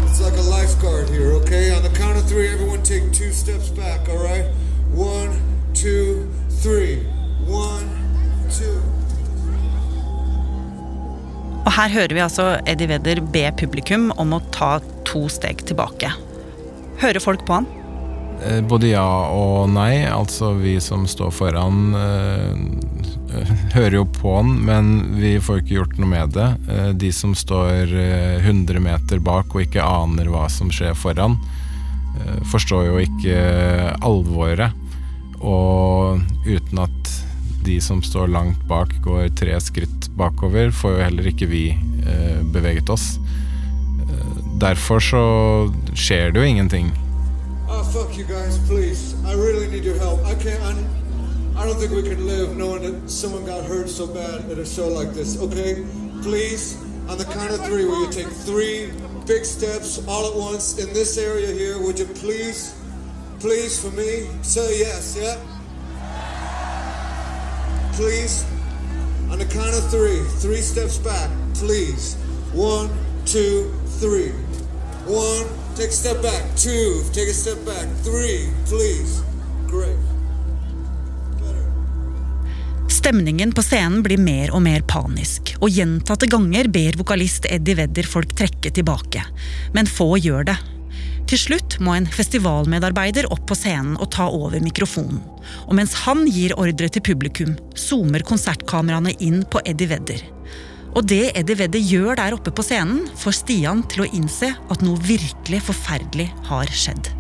It's 0.07 0.21
like 0.21 0.37
a 0.37 0.43
lifeguard 0.43 1.09
here, 1.09 1.33
okay? 1.41 1.75
On 1.75 1.83
the 1.83 1.91
count 1.91 2.19
of 2.19 2.29
three, 2.29 2.49
everyone 2.49 2.83
take 2.83 3.13
two 3.13 3.33
steps 3.33 3.71
back, 3.71 4.09
all 4.09 4.23
right? 4.23 4.47
One, 4.93 5.41
two, 5.75 6.29
three. 6.63 7.07
One, 7.47 7.89
two. 8.51 8.83
Og 11.67 11.73
her 11.73 11.89
hører 11.89 12.15
vi 12.15 12.21
altså 12.25 12.61
Eddie 12.67 12.89
Vedder 12.89 13.21
be 13.33 13.51
publikum 13.61 14.13
om 14.17 14.33
å 14.33 14.41
ta 14.53 14.79
to 15.05 15.27
steg 15.29 15.67
tilbake. 15.69 16.13
Hører 17.03 17.21
folk 17.21 17.45
på 17.47 17.59
han? 17.61 17.67
Eh, 18.47 18.61
både 18.63 18.93
ja 18.93 19.07
og 19.35 19.69
nei. 19.73 20.05
Altså, 20.07 20.53
vi 20.59 20.77
som 20.83 21.07
står 21.11 21.33
foran, 21.35 21.95
eh, 21.99 23.45
hører 23.77 23.99
jo 24.01 24.05
på 24.19 24.35
den, 24.41 24.53
men 24.69 24.91
vi 25.19 25.37
får 25.43 25.63
ikke 25.63 25.79
gjort 25.81 25.97
noe 25.99 26.11
med 26.11 26.35
det. 26.37 26.49
De 27.01 27.11
som 27.13 27.35
står 27.37 27.93
100 28.47 28.81
meter 28.83 29.23
bak 29.23 29.55
og 29.55 29.65
ikke 29.67 29.85
aner 29.85 30.31
hva 30.33 30.47
som 30.53 30.73
skjer 30.73 30.97
foran, 30.97 31.37
forstår 32.51 32.87
jo 32.89 33.03
ikke 33.05 33.41
alvoret. 34.03 34.75
Og 35.39 36.23
uten 36.49 36.81
at 36.83 37.13
de 37.67 37.77
som 37.85 38.01
står 38.03 38.33
langt 38.33 38.63
bak, 38.71 38.95
går 39.05 39.29
tre 39.39 39.59
skritt 39.63 40.09
bakover, 40.19 40.73
får 40.75 40.97
jo 40.97 41.05
heller 41.05 41.29
ikke 41.31 41.51
vi 41.53 41.67
beveget 42.55 42.91
oss. 42.91 43.19
Derfor 44.59 45.05
så 45.05 45.23
skjer 45.93 46.33
det 46.33 46.43
jo 46.43 46.49
ingenting. 46.49 46.89
Fuck 47.93 48.19
you 48.19 48.25
guys, 48.25 48.59
please. 48.69 49.15
I 49.25 49.33
really 49.33 49.67
need 49.67 49.83
your 49.83 49.97
help. 49.97 50.23
I 50.27 50.35
can't. 50.35 50.63
I'm, 50.63 51.57
I 51.57 51.65
don't 51.65 51.77
think 51.77 51.91
we 51.91 52.03
can 52.03 52.27
live 52.27 52.55
knowing 52.55 52.83
that 52.83 53.11
someone 53.11 53.47
got 53.47 53.65
hurt 53.65 53.89
so 53.89 54.07
bad 54.07 54.51
at 54.51 54.59
a 54.59 54.67
show 54.67 54.89
like 54.89 55.15
this. 55.15 55.41
Okay, 55.41 55.87
please. 56.23 56.77
On 57.09 57.17
the 57.17 57.25
count 57.25 57.51
of 57.51 57.65
three, 57.65 57.87
will 57.87 58.05
you 58.05 58.13
take 58.13 58.27
three 58.27 58.93
big 59.27 59.47
steps 59.47 60.07
all 60.07 60.31
at 60.31 60.37
once 60.37 60.79
in 60.79 60.93
this 60.93 61.17
area 61.17 61.51
here? 61.51 61.81
Would 61.83 61.99
you 61.99 62.05
please, 62.05 62.79
please, 63.41 63.83
for 63.83 63.91
me, 63.97 64.29
say 64.43 64.81
yes, 64.81 65.17
yeah? 65.19 65.37
Please. 67.95 68.45
On 69.31 69.39
the 69.39 69.47
count 69.47 69.75
of 69.75 69.91
three, 69.91 70.23
three 70.41 70.61
steps 70.61 70.99
back, 70.99 71.31
please. 71.55 72.17
One, 72.53 72.91
two, 73.25 73.73
three. 73.99 74.33
One, 75.07 75.47
Take 75.79 75.91
a 75.91 75.93
step 75.93 76.23
back. 76.23 76.57
Two. 76.57 77.05
Take 77.13 77.31
a 77.31 77.33
step 77.33 77.65
back. 77.65 77.87
Three, 78.03 78.49
please. 78.67 79.23
Great. 79.71 79.99
Stemningen 82.89 83.53
på 83.53 83.63
scenen 83.63 84.03
blir 84.03 84.19
mer 84.19 84.51
og 84.51 84.65
mer 84.65 84.83
panisk, 84.91 85.53
og 85.63 85.71
gjentatte 85.71 86.27
ganger 86.27 86.67
ber 86.75 86.99
vokalist 86.99 87.47
Eddie 87.47 87.79
Vedder 87.79 88.09
folk 88.11 88.35
trekke 88.35 88.73
tilbake. 88.75 89.23
Men 89.77 89.87
få 89.87 90.17
gjør 90.19 90.49
det. 90.51 90.57
Til 91.31 91.43
slutt 91.45 91.79
må 91.79 91.95
en 91.95 92.11
festivalmedarbeider 92.11 93.31
opp 93.31 93.47
på 93.47 93.61
scenen 93.61 93.95
og 94.03 94.11
ta 94.17 94.27
over 94.27 94.59
mikrofonen. 94.65 95.23
Og 95.69 95.79
mens 95.79 95.95
han 96.09 96.27
gir 96.27 96.57
ordre 96.59 96.91
til 96.91 97.07
publikum, 97.07 97.55
zoomer 97.79 98.27
konsertkameraene 98.27 99.15
inn 99.23 99.45
på 99.47 99.63
Eddie 99.63 99.95
Vedder. 99.95 100.27
Og 100.99 101.05
det 101.07 101.29
Eddie 101.39 101.55
Vedder 101.61 101.79
gjør 101.79 102.19
der 102.19 102.35
oppe 102.35 102.51
på 102.51 102.65
scenen, 102.67 103.05
får 103.21 103.37
Stian 103.39 103.85
til 103.87 104.03
å 104.03 104.09
innse 104.19 104.51
at 104.59 104.83
noe 104.83 104.99
virkelig 104.99 105.61
forferdelig 105.69 106.27
har 106.49 106.73
skjedd. 106.75 107.13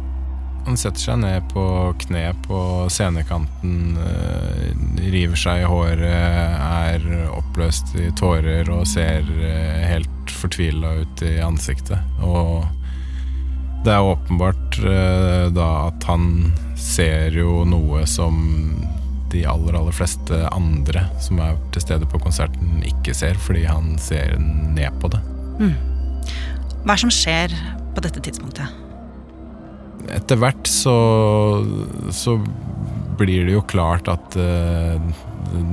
Han 0.67 0.77
setter 0.77 1.01
seg 1.01 1.21
ned 1.23 1.47
på 1.53 1.63
kne 2.03 2.25
på 2.43 2.59
scenekanten, 2.91 3.95
eh, 4.03 4.73
river 5.15 5.39
seg 5.39 5.63
i 5.63 5.69
håret, 5.71 6.03
er 6.03 7.07
oppløst 7.31 7.95
i 8.03 8.11
tårer 8.19 8.69
og 8.75 8.83
ser 8.91 9.31
eh, 9.39 9.87
helt 9.87 10.35
fortvila 10.41 10.97
ut 11.05 11.23
i 11.23 11.39
ansiktet. 11.47 12.03
Og 12.27 12.67
det 13.87 13.95
er 13.95 14.11
åpenbart 14.11 14.83
eh, 14.83 15.47
da 15.55 15.71
at 15.87 16.11
han 16.11 16.51
ser 16.75 17.31
jo 17.39 17.63
noe 17.63 18.03
som 18.11 18.43
de 19.33 19.45
aller, 19.49 19.77
aller 19.77 19.95
fleste 19.95 20.41
andre 20.55 21.05
som 21.23 21.41
er 21.45 21.59
til 21.75 21.85
stede 21.85 22.09
på 22.09 22.21
konserten, 22.23 22.81
ikke 22.87 23.15
ser, 23.17 23.39
fordi 23.41 23.67
han 23.69 23.97
ser 24.03 24.37
ned 24.41 25.01
på 25.03 25.11
det. 25.13 25.23
Hva 25.59 26.95
er 26.95 26.97
det 26.97 27.03
som 27.03 27.13
skjer 27.13 27.55
på 27.95 28.05
dette 28.05 28.23
tidspunktet? 28.25 28.85
Etter 30.15 30.39
hvert 30.41 30.69
så, 30.71 30.95
så 32.15 32.39
blir 33.19 33.49
det 33.49 33.57
jo 33.57 33.65
klart 33.69 34.09
at 34.09 34.39
uh, 34.39 34.97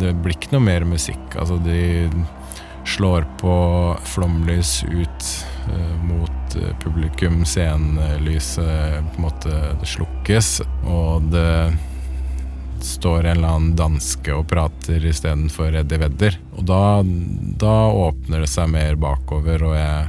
det 0.01 0.15
blir 0.23 0.35
ikke 0.35 0.55
noe 0.55 0.65
mer 0.65 0.87
musikk. 0.87 1.37
Altså, 1.37 1.59
de 1.63 2.09
slår 2.85 3.25
på 3.41 3.55
flomlys 4.05 4.79
ut 4.85 5.29
uh, 5.69 5.95
mot 6.05 6.57
eh, 6.59 6.73
publikum. 6.83 7.41
Scenelyset 7.47 8.61
på 9.13 9.19
en 9.19 9.25
måte 9.25 9.61
slukkes, 9.95 10.59
og 10.89 11.29
det 11.33 11.47
står 12.83 13.23
en 13.23 13.37
eller 13.37 13.53
annen 13.55 13.75
danske 13.77 14.33
og 14.35 14.47
prater 14.51 15.03
istedenfor 15.05 15.75
Eddie 15.79 16.01
Vedder. 16.01 16.37
Og 16.57 16.67
da, 16.67 16.81
da 17.61 17.75
åpner 17.93 18.43
det 18.43 18.51
seg 18.51 18.71
mer 18.73 18.97
bakover, 18.99 19.63
og 19.69 19.75
jeg, 19.77 20.07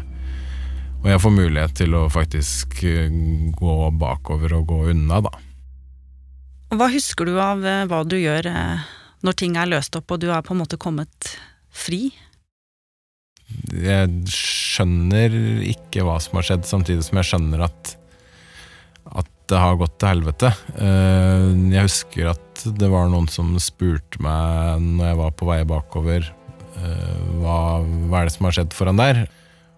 og 1.03 1.11
jeg 1.13 1.23
får 1.25 1.35
mulighet 1.37 1.77
til 1.83 1.97
å 1.99 2.07
faktisk 2.13 2.79
eh, 2.89 3.11
gå 3.57 3.77
bakover 4.01 4.57
og 4.59 4.71
gå 4.73 4.81
unna, 4.95 5.23
da. 5.29 5.35
Hva 6.77 6.91
husker 6.91 7.29
du 7.29 7.37
av 7.39 7.63
eh, 7.63 7.85
hva 7.87 8.03
du 8.03 8.17
gjør 8.19 8.49
eh, 8.51 8.87
når 9.27 9.37
ting 9.39 9.59
er 9.59 9.71
løst 9.71 9.97
opp 9.99 10.17
og 10.17 10.23
du 10.23 10.31
er 10.35 10.43
på 10.43 10.57
en 10.57 10.65
måte 10.65 10.81
kommet 10.81 11.37
fri? 11.71 12.09
Jeg 13.71 14.11
skjønner 14.33 15.37
ikke 15.71 16.03
hva 16.07 16.19
som 16.23 16.41
har 16.41 16.49
skjedd, 16.49 16.67
samtidig 16.67 17.07
som 17.07 17.21
jeg 17.21 17.31
skjønner 17.31 17.69
at, 17.69 17.95
at 19.47 19.53
det 19.55 19.63
har 19.63 19.77
gått 19.79 19.99
til 20.01 20.11
helvete. 20.11 20.49
Eh, 20.75 21.71
Jeg 21.71 21.87
husker 21.87 22.33
at 22.33 22.63
det 22.67 22.89
var 22.91 23.07
noen 23.09 23.29
som 23.31 23.55
spurte 23.63 24.19
meg 24.19 24.83
når 24.83 25.07
jeg 25.07 25.19
var 25.21 25.35
på 25.39 25.47
vei 25.47 25.61
bakover, 25.63 26.27
eh, 26.83 27.19
hva, 27.39 27.79
hva 28.11 28.21
er 28.21 28.27
det 28.27 28.35
som 28.35 28.49
har 28.49 28.57
skjedd 28.57 28.75
foran 28.75 28.99
der? 28.99 29.29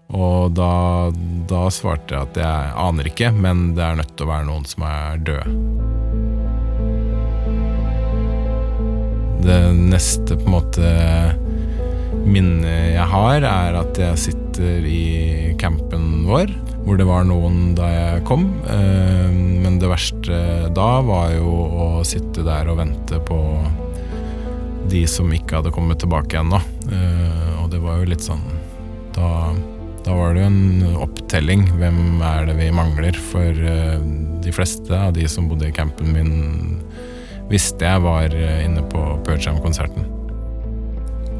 Og 0.09 0.55
da, 0.57 1.11
da 1.45 1.67
svarte 1.69 2.15
jeg 2.15 2.31
at 2.31 2.39
jeg 2.41 2.73
aner 2.81 3.11
ikke, 3.11 3.29
men 3.29 3.75
det 3.77 3.83
er 3.85 3.99
nødt 3.99 4.15
til 4.17 4.25
å 4.25 4.31
være 4.31 4.47
noen 4.47 4.65
som 4.65 4.87
er 4.89 5.21
døde. 5.21 5.45
Det 9.45 9.59
neste 9.77 10.33
på 10.33 10.49
en 10.49 10.55
måte 10.57 10.89
minnet 12.25 12.95
jeg 12.95 13.05
har, 13.13 13.45
er 13.45 13.77
at 13.83 14.01
jeg 14.01 14.23
sitter 14.25 14.89
i 14.89 15.53
campen 15.61 16.25
vår, 16.25 16.49
hvor 16.89 16.97
det 16.97 17.05
var 17.05 17.25
noen 17.29 17.75
da 17.77 17.85
jeg 17.93 18.23
kom. 18.25 18.47
Eh, 18.65 19.29
Men 19.61 19.77
det 19.77 19.91
verste 19.91 20.39
da 20.73 20.87
var 21.05 21.35
jo 21.35 21.51
å 21.85 21.87
sitte 22.07 22.41
der 22.47 22.69
og 22.71 22.79
vente 22.81 23.19
på 23.27 23.37
de 24.89 25.03
som 25.05 25.29
ikke 25.29 25.59
hadde 25.59 25.73
kommet 25.75 26.01
tilbake 26.01 26.39
ennå. 26.41 26.57
Eh, 26.89 27.51
Og 27.61 27.69
det 27.69 27.81
var 27.83 27.99
jo 28.01 28.09
litt 28.09 28.25
sånn 28.25 28.41
da, 29.13 29.51
da 30.05 30.15
var 30.17 30.33
det 30.33 30.41
jo 30.41 30.49
en 30.49 30.97
opptelling. 31.05 31.67
Hvem 31.77 32.21
er 32.25 32.49
det 32.49 32.57
vi 32.57 32.71
mangler? 32.73 33.13
For 33.29 33.53
eh, 33.53 33.99
de 34.41 34.55
fleste 34.55 34.89
av 34.97 35.13
de 35.13 35.27
som 35.29 35.49
bodde 35.49 35.69
i 35.69 35.75
campen 35.75 36.09
min, 36.15 36.79
visste 37.51 37.85
jeg 37.85 38.01
var 38.01 38.33
inne 38.33 38.81
på 38.89 39.03
Pearl 39.25 39.41
Jam-konserten. 39.41 40.08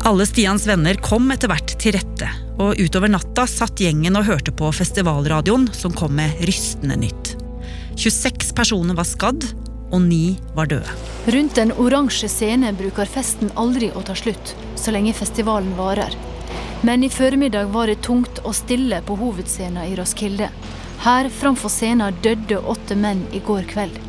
Alle 0.04 0.26
Stians 0.26 0.68
venner 0.68 0.96
kom 1.04 1.28
etter 1.34 1.52
hvert 1.52 1.74
til 1.82 1.92
rette, 1.98 2.28
og 2.56 2.80
utover 2.80 3.12
natta 3.12 3.44
satt 3.50 3.82
gjengen 3.84 4.16
og 4.16 4.30
hørte 4.30 4.54
på 4.56 4.70
festivalradioen 4.72 5.68
som 5.76 5.92
kom 5.96 6.16
med 6.16 6.40
rystende 6.48 6.96
nytt. 7.02 7.34
26 8.00 8.54
personer 8.56 8.96
var 8.96 9.08
skadd, 9.08 9.44
og 9.92 10.02
ni 10.06 10.38
var 10.56 10.70
døde. 10.72 10.96
Rundt 11.36 11.60
den 11.60 11.74
oransje 11.76 12.30
scene 12.32 12.72
bruker 12.80 13.10
festen 13.10 13.52
aldri 13.60 13.92
å 13.92 14.04
ta 14.08 14.16
slutt, 14.16 14.56
så 14.80 14.96
lenge 14.96 15.16
festivalen 15.18 15.76
varer. 15.76 16.16
Men 16.88 17.04
i 17.04 17.12
formiddag 17.12 17.74
var 17.76 17.92
det 17.92 18.00
tungt 18.06 18.40
og 18.46 18.56
stille 18.56 19.02
på 19.04 19.20
hovedscenen 19.20 19.84
i 19.84 19.98
Roskilde. 20.00 20.48
Her 21.04 21.28
framfor 21.42 21.74
scenen 21.74 22.16
døde 22.24 22.62
åtte 22.72 22.96
menn 22.96 23.26
i 23.36 23.44
går 23.44 23.68
kveld. 23.68 24.00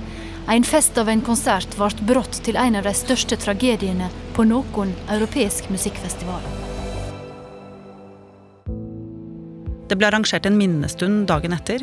En 0.49 0.65
fest 0.65 0.99
av 0.99 1.09
en 1.09 1.21
konsert 1.23 1.77
ble 1.77 1.91
brått 2.09 2.41
til 2.47 2.57
en 2.59 2.79
av 2.81 2.87
de 2.89 2.95
største 2.97 3.37
tragediene 3.39 4.09
på 4.35 4.47
noen 4.49 4.95
europeisk 5.13 5.69
musikkfestival. 5.71 6.43
Det 9.91 9.99
ble 9.99 10.07
arrangert 10.07 10.47
en 10.47 10.59
minnestund 10.59 11.27
dagen 11.27 11.53
etter. 11.57 11.83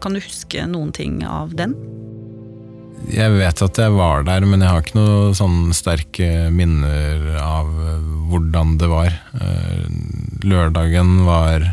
Kan 0.00 0.16
du 0.16 0.20
huske 0.20 0.66
noen 0.68 0.92
ting 0.96 1.22
av 1.24 1.54
den? 1.56 1.74
Jeg 3.08 3.32
vet 3.32 3.62
at 3.64 3.78
jeg 3.80 3.92
var 3.96 4.24
der, 4.28 4.44
men 4.44 4.60
jeg 4.60 4.68
har 4.68 4.84
ikke 4.84 4.98
noe 4.98 5.34
sånn 5.36 5.72
sterke 5.76 6.50
minner 6.52 7.30
av 7.40 7.68
hvordan 8.30 8.76
det 8.80 8.90
var. 8.90 9.14
Eh, 9.40 9.86
Lørdagen 10.44 11.24
var 11.26 11.64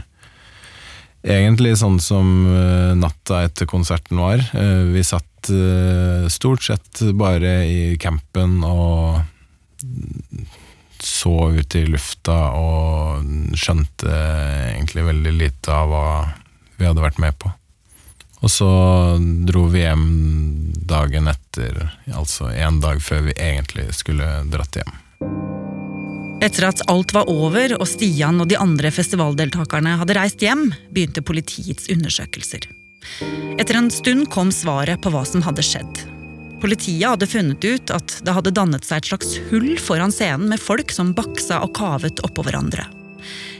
egentlig 1.27 1.75
sånn 1.79 1.99
som 2.03 2.47
eh, 2.47 2.93
natta 2.97 3.43
etter 3.47 3.67
konserten 3.69 4.23
var. 4.23 4.41
Eh, 4.55 4.87
Vi 4.95 5.03
satt 5.03 5.27
eh, 5.53 6.27
stort 6.31 6.63
sett 6.63 7.01
bare 7.17 7.59
i 7.65 7.97
campen 8.01 8.59
og 8.65 9.21
så 10.99 11.51
ut 11.53 11.75
i 11.75 11.85
lufta 11.85 12.37
og 12.57 13.55
skjønte 13.57 14.11
egentlig 14.73 15.05
veldig 15.07 15.33
lite 15.37 15.73
av 15.73 15.91
hva 15.91 16.07
vi 16.77 16.87
hadde 16.87 17.03
vært 17.03 17.21
med 17.21 17.37
på. 17.39 17.51
Og 18.45 18.51
så 18.53 18.69
dro 19.49 19.65
vi 19.73 19.81
hjem 19.81 20.07
dagen 20.89 21.29
etter, 21.31 21.79
altså 22.13 22.51
en 22.53 22.81
dag 22.83 23.01
før 23.01 23.29
vi 23.29 23.37
egentlig 23.37 23.89
skulle 23.97 24.27
dratt 24.51 24.77
hjem. 24.77 24.93
Etter 26.45 26.67
at 26.67 26.83
alt 26.91 27.15
var 27.17 27.29
over 27.33 27.73
og 27.79 27.87
Stian 27.89 28.37
og 28.43 28.51
de 28.51 28.59
andre 28.61 28.91
festivaldeltakerne 28.93 29.95
hadde 30.03 30.17
reist 30.19 30.43
hjem, 30.45 30.67
begynte 30.93 31.25
politiets 31.25 31.89
undersøkelser. 31.89 32.69
Etter 33.57 33.79
en 33.79 33.89
stund 33.93 34.29
kom 34.33 34.51
svaret 34.53 35.01
på 35.01 35.11
hva 35.13 35.23
som 35.27 35.43
hadde 35.45 35.65
skjedd. 35.65 36.03
Politiet 36.61 37.05
hadde 37.05 37.29
funnet 37.29 37.65
ut 37.65 37.93
at 37.93 38.15
det 38.25 38.33
hadde 38.33 38.53
dannet 38.55 38.85
seg 38.85 39.01
et 39.01 39.09
slags 39.11 39.35
hull 39.51 39.75
foran 39.81 40.13
scenen 40.13 40.49
med 40.49 40.61
folk 40.61 40.93
som 40.93 41.13
baksa 41.17 41.61
og 41.65 41.75
kavet 41.77 42.23
oppå 42.25 42.45
hverandre. 42.47 42.87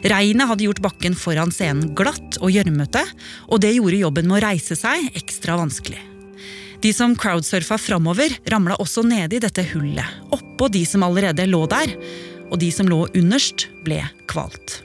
Regnet 0.07 0.49
hadde 0.49 0.65
gjort 0.65 0.81
bakken 0.85 1.17
foran 1.17 1.51
scenen 1.53 1.93
glatt 1.97 2.39
og 2.41 2.53
gjørmete, 2.53 3.03
og 3.49 3.61
det 3.61 3.75
gjorde 3.75 4.01
jobben 4.01 4.29
med 4.29 4.39
å 4.39 4.45
reise 4.47 4.77
seg 4.77 5.11
ekstra 5.17 5.57
vanskelig. 5.59 6.01
De 6.81 6.93
som 6.93 7.15
crowdsurfa 7.17 7.79
framover, 7.81 8.33
ramla 8.53 8.77
også 8.81 9.01
nede 9.05 9.37
i 9.37 9.41
dette 9.41 9.65
hullet, 9.73 10.19
oppå 10.33 10.69
de 10.69 10.83
som 10.85 11.05
allerede 11.05 11.47
lå 11.49 11.63
der, 11.69 11.95
og 12.47 12.59
de 12.61 12.69
som 12.73 12.89
lå 12.89 13.03
underst, 13.17 13.67
ble 13.85 14.03
kvalt. 14.29 14.81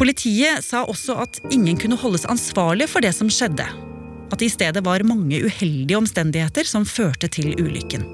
Politiet 0.00 0.64
sa 0.64 0.86
også 0.88 1.18
at 1.20 1.42
ingen 1.52 1.76
kunne 1.76 1.98
holdes 2.00 2.24
ansvarlig 2.32 2.86
for 2.88 3.04
det 3.04 3.12
som 3.12 3.28
skjedde. 3.28 3.66
At 4.30 4.38
det 4.40 4.48
i 4.48 4.54
stedet 4.54 4.80
var 4.86 5.04
mange 5.04 5.42
uheldige 5.44 5.98
omstendigheter 5.98 6.64
som 6.64 6.86
førte 6.88 7.28
til 7.28 7.52
ulykken. 7.60 8.06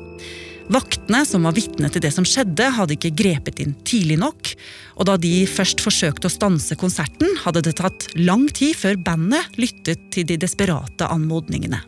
Vaktene 0.73 1.21
som 1.23 1.47
var 1.47 1.55
vitne 1.55 1.87
til 1.95 2.03
det 2.03 2.11
som 2.11 2.27
skjedde, 2.27 2.73
hadde 2.75 2.97
ikke 2.97 3.15
grepet 3.15 3.63
inn 3.63 3.77
tidlig 3.87 4.19
nok, 4.19 4.51
og 4.99 5.07
da 5.07 5.15
de 5.21 5.35
først 5.47 5.85
forsøkte 5.85 6.27
å 6.27 6.35
stanse 6.35 6.75
konserten, 6.81 7.37
hadde 7.45 7.63
det 7.69 7.77
tatt 7.79 8.09
lang 8.19 8.49
tid 8.51 8.75
før 8.75 8.99
bandet 8.99 9.55
lyttet 9.61 10.09
til 10.11 10.27
de 10.27 10.41
desperate 10.43 11.07
anmodningene. 11.07 11.85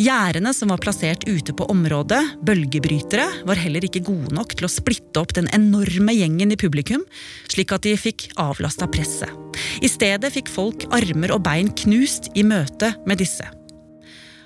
Gjerdene 0.00 0.50
som 0.54 0.72
var 0.72 0.82
plassert 0.82 1.22
ute 1.28 1.54
på 1.54 1.66
området, 1.70 2.20
bølgebrytere, 2.42 3.26
var 3.46 3.60
heller 3.60 3.86
ikke 3.86 4.02
gode 4.06 4.34
nok 4.34 4.56
til 4.58 4.66
å 4.66 4.72
splitte 4.72 5.22
opp 5.22 5.34
den 5.36 5.46
enorme 5.54 6.14
gjengen 6.16 6.54
i 6.54 6.58
publikum, 6.58 7.04
slik 7.50 7.74
at 7.74 7.86
de 7.86 7.94
fikk 7.98 8.28
avlasta 8.40 8.88
presset. 8.90 9.30
I 9.84 9.90
stedet 9.90 10.32
fikk 10.34 10.50
folk 10.50 10.88
armer 10.94 11.34
og 11.34 11.44
bein 11.46 11.70
knust 11.84 12.32
i 12.34 12.42
møte 12.46 12.94
med 13.06 13.22
disse. 13.22 13.46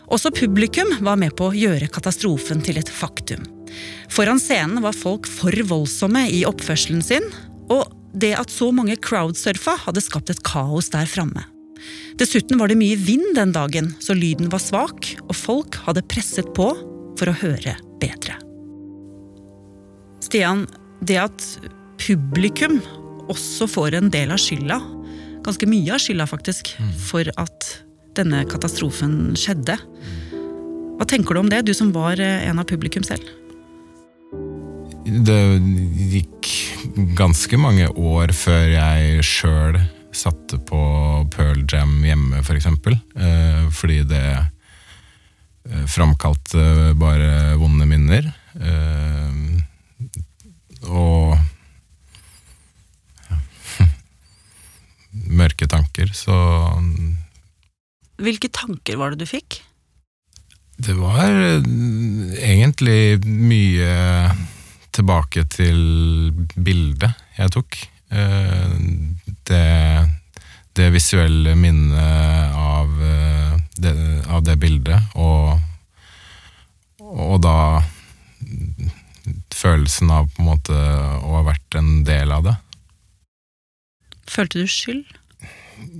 Også 0.08 0.32
publikum 0.32 0.88
var 1.04 1.18
med 1.20 1.34
på 1.36 1.50
å 1.50 1.56
gjøre 1.56 1.90
katastrofen 1.92 2.62
til 2.64 2.80
et 2.80 2.88
faktum. 2.88 3.44
Foran 4.12 4.40
scenen 4.40 4.80
var 4.84 4.96
folk 4.96 5.28
for 5.28 5.52
voldsomme 5.52 6.24
i 6.32 6.44
oppførselen 6.48 7.04
sin, 7.04 7.24
og 7.68 7.92
det 8.16 8.32
at 8.38 8.52
så 8.52 8.70
mange 8.72 8.96
crowdsurfa 9.04 9.76
hadde 9.84 10.04
skapt 10.04 10.32
et 10.32 10.44
kaos 10.46 10.88
der 10.94 11.08
framme. 11.08 11.44
Dessuten 12.18 12.58
var 12.60 12.70
det 12.70 12.78
mye 12.80 12.98
vind 12.98 13.34
den 13.38 13.52
dagen, 13.54 13.92
så 14.02 14.16
lyden 14.16 14.50
var 14.52 14.62
svak, 14.62 15.12
og 15.28 15.34
folk 15.36 15.78
hadde 15.86 16.04
presset 16.10 16.50
på 16.56 16.70
for 17.18 17.30
å 17.30 17.38
høre 17.40 17.76
bedre. 18.02 18.36
Stian, 20.24 20.66
det 21.00 21.18
at 21.22 21.44
publikum 22.02 22.80
også 23.30 23.68
får 23.70 23.98
en 23.98 24.10
del 24.12 24.32
av 24.34 24.40
skylda, 24.42 24.78
ganske 25.46 25.68
mye 25.70 25.94
av 25.94 26.02
skylda 26.02 26.26
faktisk, 26.28 26.72
for 27.08 27.28
at 27.40 27.68
denne 28.18 28.42
katastrofen 28.50 29.36
skjedde. 29.38 29.76
Hva 30.98 31.06
tenker 31.06 31.36
du 31.36 31.44
om 31.44 31.50
det, 31.50 31.62
du 31.68 31.74
som 31.76 31.92
var 31.94 32.18
eh, 32.18 32.48
en 32.48 32.58
av 32.58 32.66
publikum 32.66 33.04
selv? 33.06 33.22
Det 35.06 35.38
gikk 36.10 36.50
ganske 37.18 37.60
mange 37.60 37.86
år 37.94 38.34
før 38.36 38.66
jeg 38.72 39.22
sjøl 39.24 39.78
satte 40.18 40.58
på 40.58 40.78
Pearl 41.34 41.64
Jam 41.70 42.00
hjemme, 42.04 42.42
for 42.46 42.58
eksempel. 42.58 42.96
Eh, 43.14 43.68
fordi 43.74 44.02
det 44.08 44.24
eh, 44.34 45.84
framkalte 45.90 46.94
bare 46.98 47.54
vonde 47.60 47.86
minner. 47.88 48.30
Eh, 48.58 49.30
og 50.88 51.36
ja, 53.28 53.38
mørke 55.42 55.70
tanker, 55.70 56.12
så 56.14 56.36
Hvilke 58.18 58.48
tanker 58.50 58.98
var 58.98 59.14
det 59.14 59.22
du 59.22 59.30
fikk? 59.30 59.60
Det 60.78 60.94
var 60.98 61.30
egentlig 62.42 63.20
mye 63.22 63.92
tilbake 64.94 65.44
til 65.50 65.78
bildet 66.54 67.14
jeg 67.38 67.54
tok. 67.54 67.78
Eh, 70.88 70.92
visuelle 70.92 71.54
minnet 71.54 72.54
av 72.56 73.02
eh, 73.02 73.60
det, 73.76 73.94
av 74.28 74.42
det 74.42 74.56
bildet, 74.56 75.16
og, 75.20 75.60
og 77.00 77.38
da 77.44 77.82
følelsen 79.54 80.10
av 80.14 80.30
på 80.32 80.42
en 80.42 80.48
måte 80.48 80.74
å 80.74 81.38
ha 81.38 81.44
vært 81.46 81.78
en 81.78 82.02
del 82.08 82.32
av 82.32 82.46
det. 82.46 82.56
Følte 84.28 84.62
du 84.62 84.70
skyld? 84.70 85.16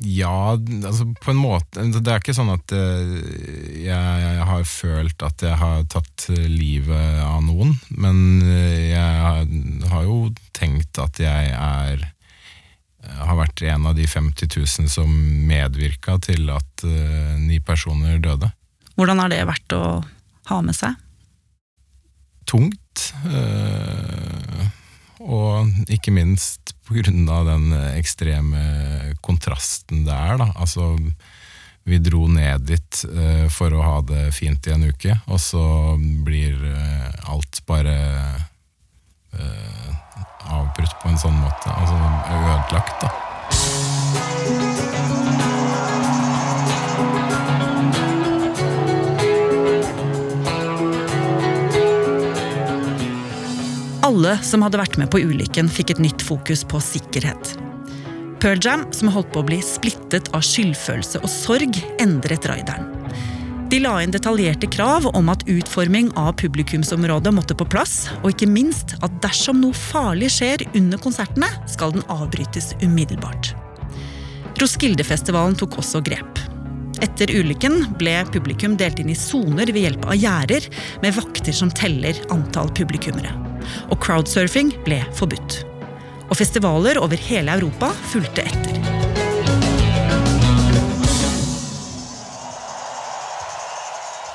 Ja, 0.03 0.57
altså 0.57 1.05
på 1.23 1.31
en 1.31 1.39
måte 1.39 1.85
Det 1.87 2.11
er 2.11 2.19
ikke 2.19 2.35
sånn 2.35 2.51
at 2.51 2.73
eh, 2.75 3.13
jeg, 3.85 4.17
jeg 4.25 4.47
har 4.49 4.65
følt 4.67 5.23
at 5.23 5.45
jeg 5.47 5.55
har 5.61 5.85
tatt 5.93 6.27
livet 6.51 7.21
av 7.23 7.45
noen, 7.47 7.77
men 7.95 8.41
eh, 8.43 8.95
jeg 8.95 9.21
har, 9.27 9.45
har 9.93 10.09
jo 10.09 10.23
tenkt 10.57 10.99
at 11.03 11.21
jeg 11.23 11.53
er 11.55 12.09
har 13.07 13.39
vært 13.39 13.63
en 13.71 13.87
av 13.91 13.95
de 13.99 14.07
50 14.07 14.51
000 14.57 14.91
som 14.91 15.11
medvirka 15.49 16.19
til 16.25 16.51
at 16.51 16.85
eh, 16.87 17.37
ni 17.39 17.61
personer 17.63 18.19
døde. 18.23 18.51
Hvordan 18.99 19.23
har 19.23 19.31
det 19.33 19.45
vært 19.47 19.77
å 19.77 19.83
ha 20.51 20.59
med 20.65 20.77
seg? 20.77 20.99
Tungt. 22.49 23.13
eh, 23.31 24.67
og 25.19 25.91
ikke 25.91 26.13
minst 26.15 26.75
på 26.87 26.95
grunn 27.01 27.27
av 27.31 27.49
den 27.49 27.73
ekstreme 27.99 29.15
kontrasten 29.25 30.05
det 30.07 30.15
er, 30.15 30.39
da. 30.41 30.53
Altså, 30.57 30.95
vi 31.89 31.99
dro 32.05 32.27
ned 32.29 32.67
dit 32.69 33.03
eh, 33.09 33.47
for 33.53 33.73
å 33.73 33.85
ha 33.85 33.99
det 34.05 34.29
fint 34.37 34.67
i 34.69 34.75
en 34.75 34.85
uke, 34.91 35.15
og 35.27 35.41
så 35.41 35.63
blir 36.25 36.59
eh, 36.69 37.09
alt 37.33 37.63
bare 37.69 37.97
eh, 39.33 39.88
avbrutt 40.51 40.95
på 41.03 41.09
en 41.13 41.21
sånn 41.21 41.39
måte. 41.41 41.73
Altså 41.75 41.95
ødelagt, 42.35 43.03
da. 43.03 43.09
Alle 54.09 54.39
som 54.41 54.63
hadde 54.65 54.81
vært 54.81 54.97
med 54.97 55.11
på 55.13 55.21
ulykken, 55.21 55.69
fikk 55.69 55.93
et 55.93 56.01
nytt 56.01 56.23
fokus 56.25 56.63
på 56.65 56.81
sikkerhet. 56.81 57.59
Pearl 58.41 58.61
Jam, 58.63 58.87
som 58.95 59.11
holdt 59.13 59.35
på 59.35 59.43
å 59.43 59.49
bli 59.49 59.59
splittet 59.65 60.31
av 60.33 60.47
skyldfølelse 60.47 61.21
og 61.21 61.29
sorg, 61.33 61.77
endret 62.01 62.47
raideren. 62.49 62.98
De 63.69 63.77
la 63.85 63.99
inn 64.01 64.13
detaljerte 64.15 64.65
krav 64.73 65.11
om 65.13 65.27
at 65.29 65.43
utforming 65.45 66.07
av 66.17 66.33
publikumsområdet 66.41 67.35
måtte 67.37 67.57
på 67.59 67.67
plass, 67.69 68.07
og 68.23 68.31
ikke 68.33 68.49
minst 68.49 68.95
at 69.05 69.19
dersom 69.21 69.61
noe 69.61 69.77
farlig 69.77 70.31
skjer 70.39 70.65
under 70.79 71.01
konsertene, 71.03 71.51
skal 71.69 71.93
den 71.93 72.07
avbrytes 72.09 72.71
umiddelbart. 72.81 73.53
Roskildefestivalen 74.59 75.59
tok 75.61 75.77
også 75.83 76.01
grep. 76.07 76.41
Etter 77.05 77.31
ulykken 77.37 77.93
ble 78.01 78.17
publikum 78.33 78.79
delt 78.81 79.03
inn 79.03 79.13
i 79.13 79.19
soner 79.19 79.69
ved 79.69 79.85
hjelp 79.85 80.09
av 80.09 80.17
gjerder, 80.17 80.71
med 81.05 81.19
vakter 81.21 81.53
som 81.53 81.69
teller 81.69 82.17
antall 82.33 82.73
publikummere. 82.73 83.37
Og 83.93 84.01
crowdsurfing 84.01 84.73
ble 84.89 85.03
forbudt. 85.19 85.61
Og 86.31 86.37
festivaler 86.41 87.05
over 87.05 87.21
hele 87.29 87.61
Europa 87.61 87.93
fulgte 88.09 88.49
etter. 88.49 88.78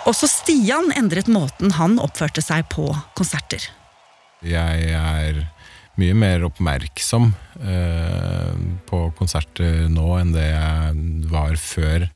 Også 0.10 0.28
Stian 0.28 0.92
endret 0.98 1.30
måten 1.32 1.72
han 1.78 1.96
oppførte 2.02 2.44
seg 2.44 2.68
på 2.72 2.90
konserter. 3.16 3.64
Jeg 4.44 4.90
er 5.00 5.40
mye 6.00 6.16
mer 6.18 6.44
oppmerksom 6.48 7.30
eh, 7.62 8.52
på 8.90 9.00
konserter 9.16 9.86
nå 9.94 10.08
enn 10.18 10.34
det 10.36 10.50
jeg 10.50 11.06
var 11.32 11.56
før 11.62 12.08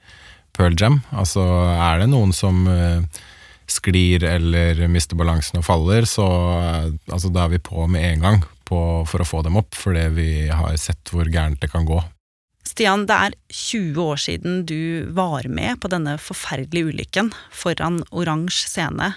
Pearl 0.58 0.76
Jam. 0.76 1.00
Altså, 1.16 1.46
er 1.78 2.02
det 2.02 2.10
noen 2.12 2.34
som 2.36 2.66
eh, 2.72 3.24
sklir 3.70 4.26
eller 4.26 4.84
mister 4.92 5.20
balansen 5.20 5.62
og 5.62 5.68
faller, 5.70 6.10
så 6.10 6.28
eh, 6.58 6.92
altså, 7.14 7.32
da 7.32 7.46
er 7.46 7.56
vi 7.56 7.64
på 7.70 7.88
med 7.88 8.04
en 8.12 8.28
gang 8.28 8.44
på, 8.68 8.82
for 9.08 9.24
å 9.24 9.30
få 9.30 9.46
dem 9.48 9.60
opp, 9.62 9.78
fordi 9.78 10.08
vi 10.18 10.30
har 10.52 10.76
sett 10.82 11.14
hvor 11.14 11.30
gærent 11.32 11.62
det 11.64 11.72
kan 11.72 11.88
gå. 11.88 12.02
Stian, 12.78 13.08
det 13.10 13.16
er 13.18 13.34
20 13.50 13.96
år 14.04 14.20
siden 14.22 14.58
du 14.70 15.08
var 15.18 15.48
med 15.50 15.80
på 15.82 15.90
denne 15.90 16.12
forferdelige 16.22 16.92
ulykken 16.92 17.32
foran 17.50 18.04
oransje 18.14 18.70
scene 18.70 19.08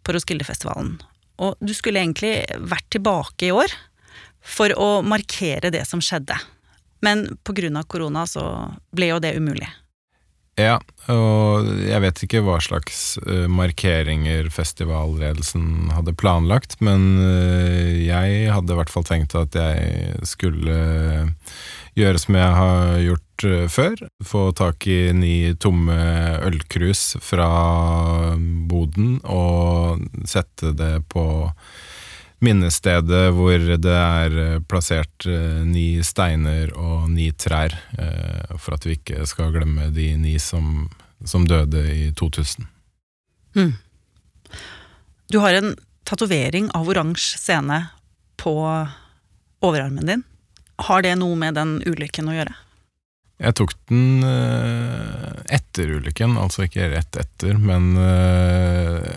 på 0.00 0.14
Roskildefestivalen. 0.16 0.94
Og 1.44 1.60
du 1.60 1.74
skulle 1.76 2.00
egentlig 2.00 2.46
vært 2.64 2.88
tilbake 2.96 3.50
i 3.50 3.52
år 3.52 3.76
for 4.40 4.72
å 4.80 4.88
markere 5.04 5.68
det 5.74 5.84
som 5.84 6.00
skjedde. 6.00 6.38
Men 7.04 7.26
pga. 7.44 7.84
korona 7.84 8.24
så 8.24 8.72
ble 8.96 9.12
jo 9.12 9.20
det 9.20 9.36
umulig. 9.36 9.68
Ja, 10.56 10.78
og 11.10 11.66
jeg 11.82 12.00
vet 12.00 12.20
ikke 12.24 12.40
hva 12.46 12.56
slags 12.62 13.18
eh, 13.26 13.48
markeringer 13.50 14.46
festivalledelsen 14.54 15.90
hadde 15.90 16.14
planlagt, 16.14 16.78
men 16.80 17.18
eh, 17.20 18.06
jeg 18.06 18.52
hadde 18.54 18.72
i 18.72 18.78
hvert 18.78 18.92
fall 18.94 19.04
tenkt 19.04 19.34
at 19.34 19.58
jeg 19.58 20.22
skulle 20.30 20.78
gjøre 21.98 22.20
som 22.20 22.38
jeg 22.38 22.58
har 22.58 22.98
gjort 23.04 23.46
eh, 23.48 23.66
før. 23.70 24.04
Få 24.24 24.44
tak 24.56 24.86
i 24.90 25.00
ni 25.16 25.36
tomme 25.60 25.98
ølkrus 26.44 27.14
fra 27.22 27.48
boden 28.70 29.18
og 29.24 30.04
sette 30.28 30.74
det 30.76 30.96
på 31.12 31.26
minnestedet 32.44 33.28
hvor 33.34 33.62
det 33.78 33.94
er 33.94 34.36
eh, 34.40 34.60
plassert 34.68 35.26
eh, 35.28 35.62
ni 35.66 36.02
steiner 36.04 36.72
og 36.76 37.08
ni 37.12 37.30
trær, 37.38 37.74
eh, 37.98 38.54
for 38.58 38.76
at 38.76 38.86
vi 38.86 38.98
ikke 38.98 39.26
skal 39.30 39.54
glemme 39.54 39.90
de 39.94 40.12
ni 40.20 40.36
som, 40.42 40.88
som 41.24 41.46
døde 41.48 41.84
i 41.92 42.10
2000. 42.16 42.68
Du 45.30 45.40
har 45.40 45.56
en 45.56 45.74
tatovering 46.04 46.68
av 46.76 46.90
oransje 46.90 47.38
scene 47.40 47.80
på 48.40 48.54
overarmen 49.64 50.10
din. 50.10 50.24
Har 50.82 51.04
det 51.06 51.14
noe 51.20 51.38
med 51.38 51.54
den 51.58 51.78
ulykken 51.86 52.30
å 52.30 52.36
gjøre? 52.36 52.54
Jeg 53.42 53.56
tok 53.58 53.72
den 53.90 54.22
eh, 54.22 55.30
etter 55.56 55.90
ulykken, 55.96 56.36
altså 56.38 56.68
ikke 56.68 56.86
rett 56.92 57.16
etter, 57.18 57.58
men 57.58 57.96
eh, 57.98 59.08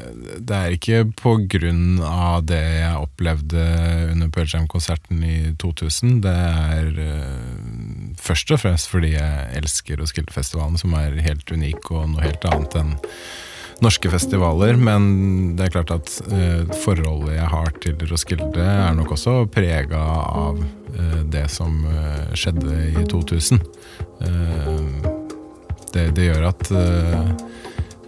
det 0.42 0.58
er 0.58 0.74
ikke 0.74 1.04
på 1.20 1.36
grunn 1.46 2.02
av 2.02 2.48
det 2.50 2.64
jeg 2.80 2.98
opplevde 2.98 3.66
under 4.10 4.32
Pearl 4.34 4.50
Jam-konserten 4.50 5.22
i 5.22 5.38
2000. 5.62 6.18
Det 6.26 6.34
er 6.34 6.90
eh, 7.04 8.16
først 8.18 8.56
og 8.56 8.64
fremst 8.66 8.90
fordi 8.90 9.14
jeg 9.14 9.62
elsker 9.62 10.02
Roskildefestivalen, 10.02 10.82
som 10.82 10.98
er 10.98 11.22
helt 11.28 11.54
unik 11.54 11.94
og 11.94 12.10
noe 12.16 12.26
helt 12.26 12.50
annet 12.50 12.82
enn 12.82 12.98
norske 13.84 14.10
festivaler, 14.10 14.78
men 14.80 15.56
det 15.58 15.68
er 15.68 15.74
klart 15.76 15.94
at 15.94 16.14
eh, 16.34 16.64
forholdet 16.84 17.36
jeg 17.38 17.50
har 17.52 17.74
til 17.84 18.08
Roskilde 18.10 18.64
er 18.64 18.96
nok 18.98 19.14
også 19.18 19.36
prega 19.54 20.02
av 20.02 20.62
eh, 20.64 21.20
det 21.30 21.46
som 21.54 21.84
eh, 21.86 22.34
skjedde 22.38 22.78
i 22.94 23.06
2000. 23.12 23.62
Eh, 24.26 24.72
det, 25.94 26.10
det 26.18 26.30
gjør 26.30 26.50
at 26.50 26.70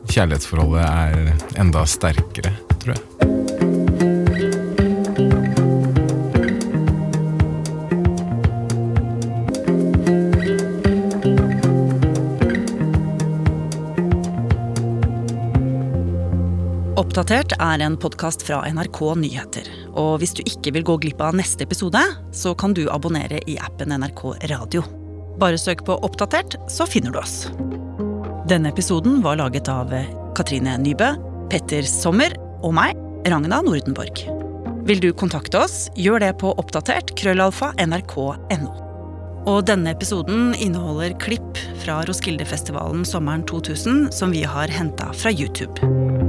kjærlighetsforholdet 0.09 0.83
er 0.85 1.61
enda 1.63 1.85
sterkere, 1.87 2.53
tror 2.77 2.97
jeg. 2.97 3.38
Oppdatert 17.19 17.51
er 17.59 17.81
en 17.83 17.97
podkast 17.99 18.45
fra 18.47 18.61
NRK 18.71 18.99
Nyheter. 19.19 19.65
Og 19.99 20.21
hvis 20.21 20.31
du 20.37 20.39
ikke 20.47 20.71
vil 20.71 20.85
gå 20.87 20.93
glipp 21.03 21.19
av 21.19 21.35
neste 21.35 21.65
episode, 21.67 21.99
så 22.31 22.53
kan 22.55 22.71
du 22.71 22.85
abonnere 22.87 23.41
i 23.43 23.57
appen 23.59 23.91
NRK 23.91 24.21
Radio. 24.47 24.85
Bare 25.35 25.59
søk 25.59 25.83
på 25.83 25.97
Oppdatert, 26.07 26.55
så 26.71 26.87
finner 26.87 27.11
du 27.11 27.19
oss. 27.19 27.49
Denne 28.47 28.71
episoden 28.71 29.19
var 29.25 29.35
laget 29.41 29.67
av 29.67 29.91
Katrine 30.39 30.77
Nybø, 30.79 31.11
Petter 31.51 31.83
Sommer 31.83 32.37
og 32.63 32.71
meg, 32.79 32.95
Ragna 33.27 33.59
Nordenborg. 33.67 34.23
Vil 34.87 35.03
du 35.03 35.11
kontakte 35.11 35.59
oss, 35.65 35.89
gjør 35.99 36.23
det 36.23 36.37
på 36.39 36.55
oppdatert 36.55 37.17
krøllalfa 37.19 37.73
nrk.no. 37.83 38.71
Og 39.43 39.67
denne 39.67 39.91
episoden 39.91 40.53
inneholder 40.55 41.19
klipp 41.19 41.59
fra 41.83 41.99
Roskildefestivalen 42.07 43.03
sommeren 43.03 43.43
2000 43.51 44.05
som 44.15 44.31
vi 44.31 44.47
har 44.47 44.71
henta 44.71 45.11
fra 45.11 45.35
YouTube. 45.35 46.28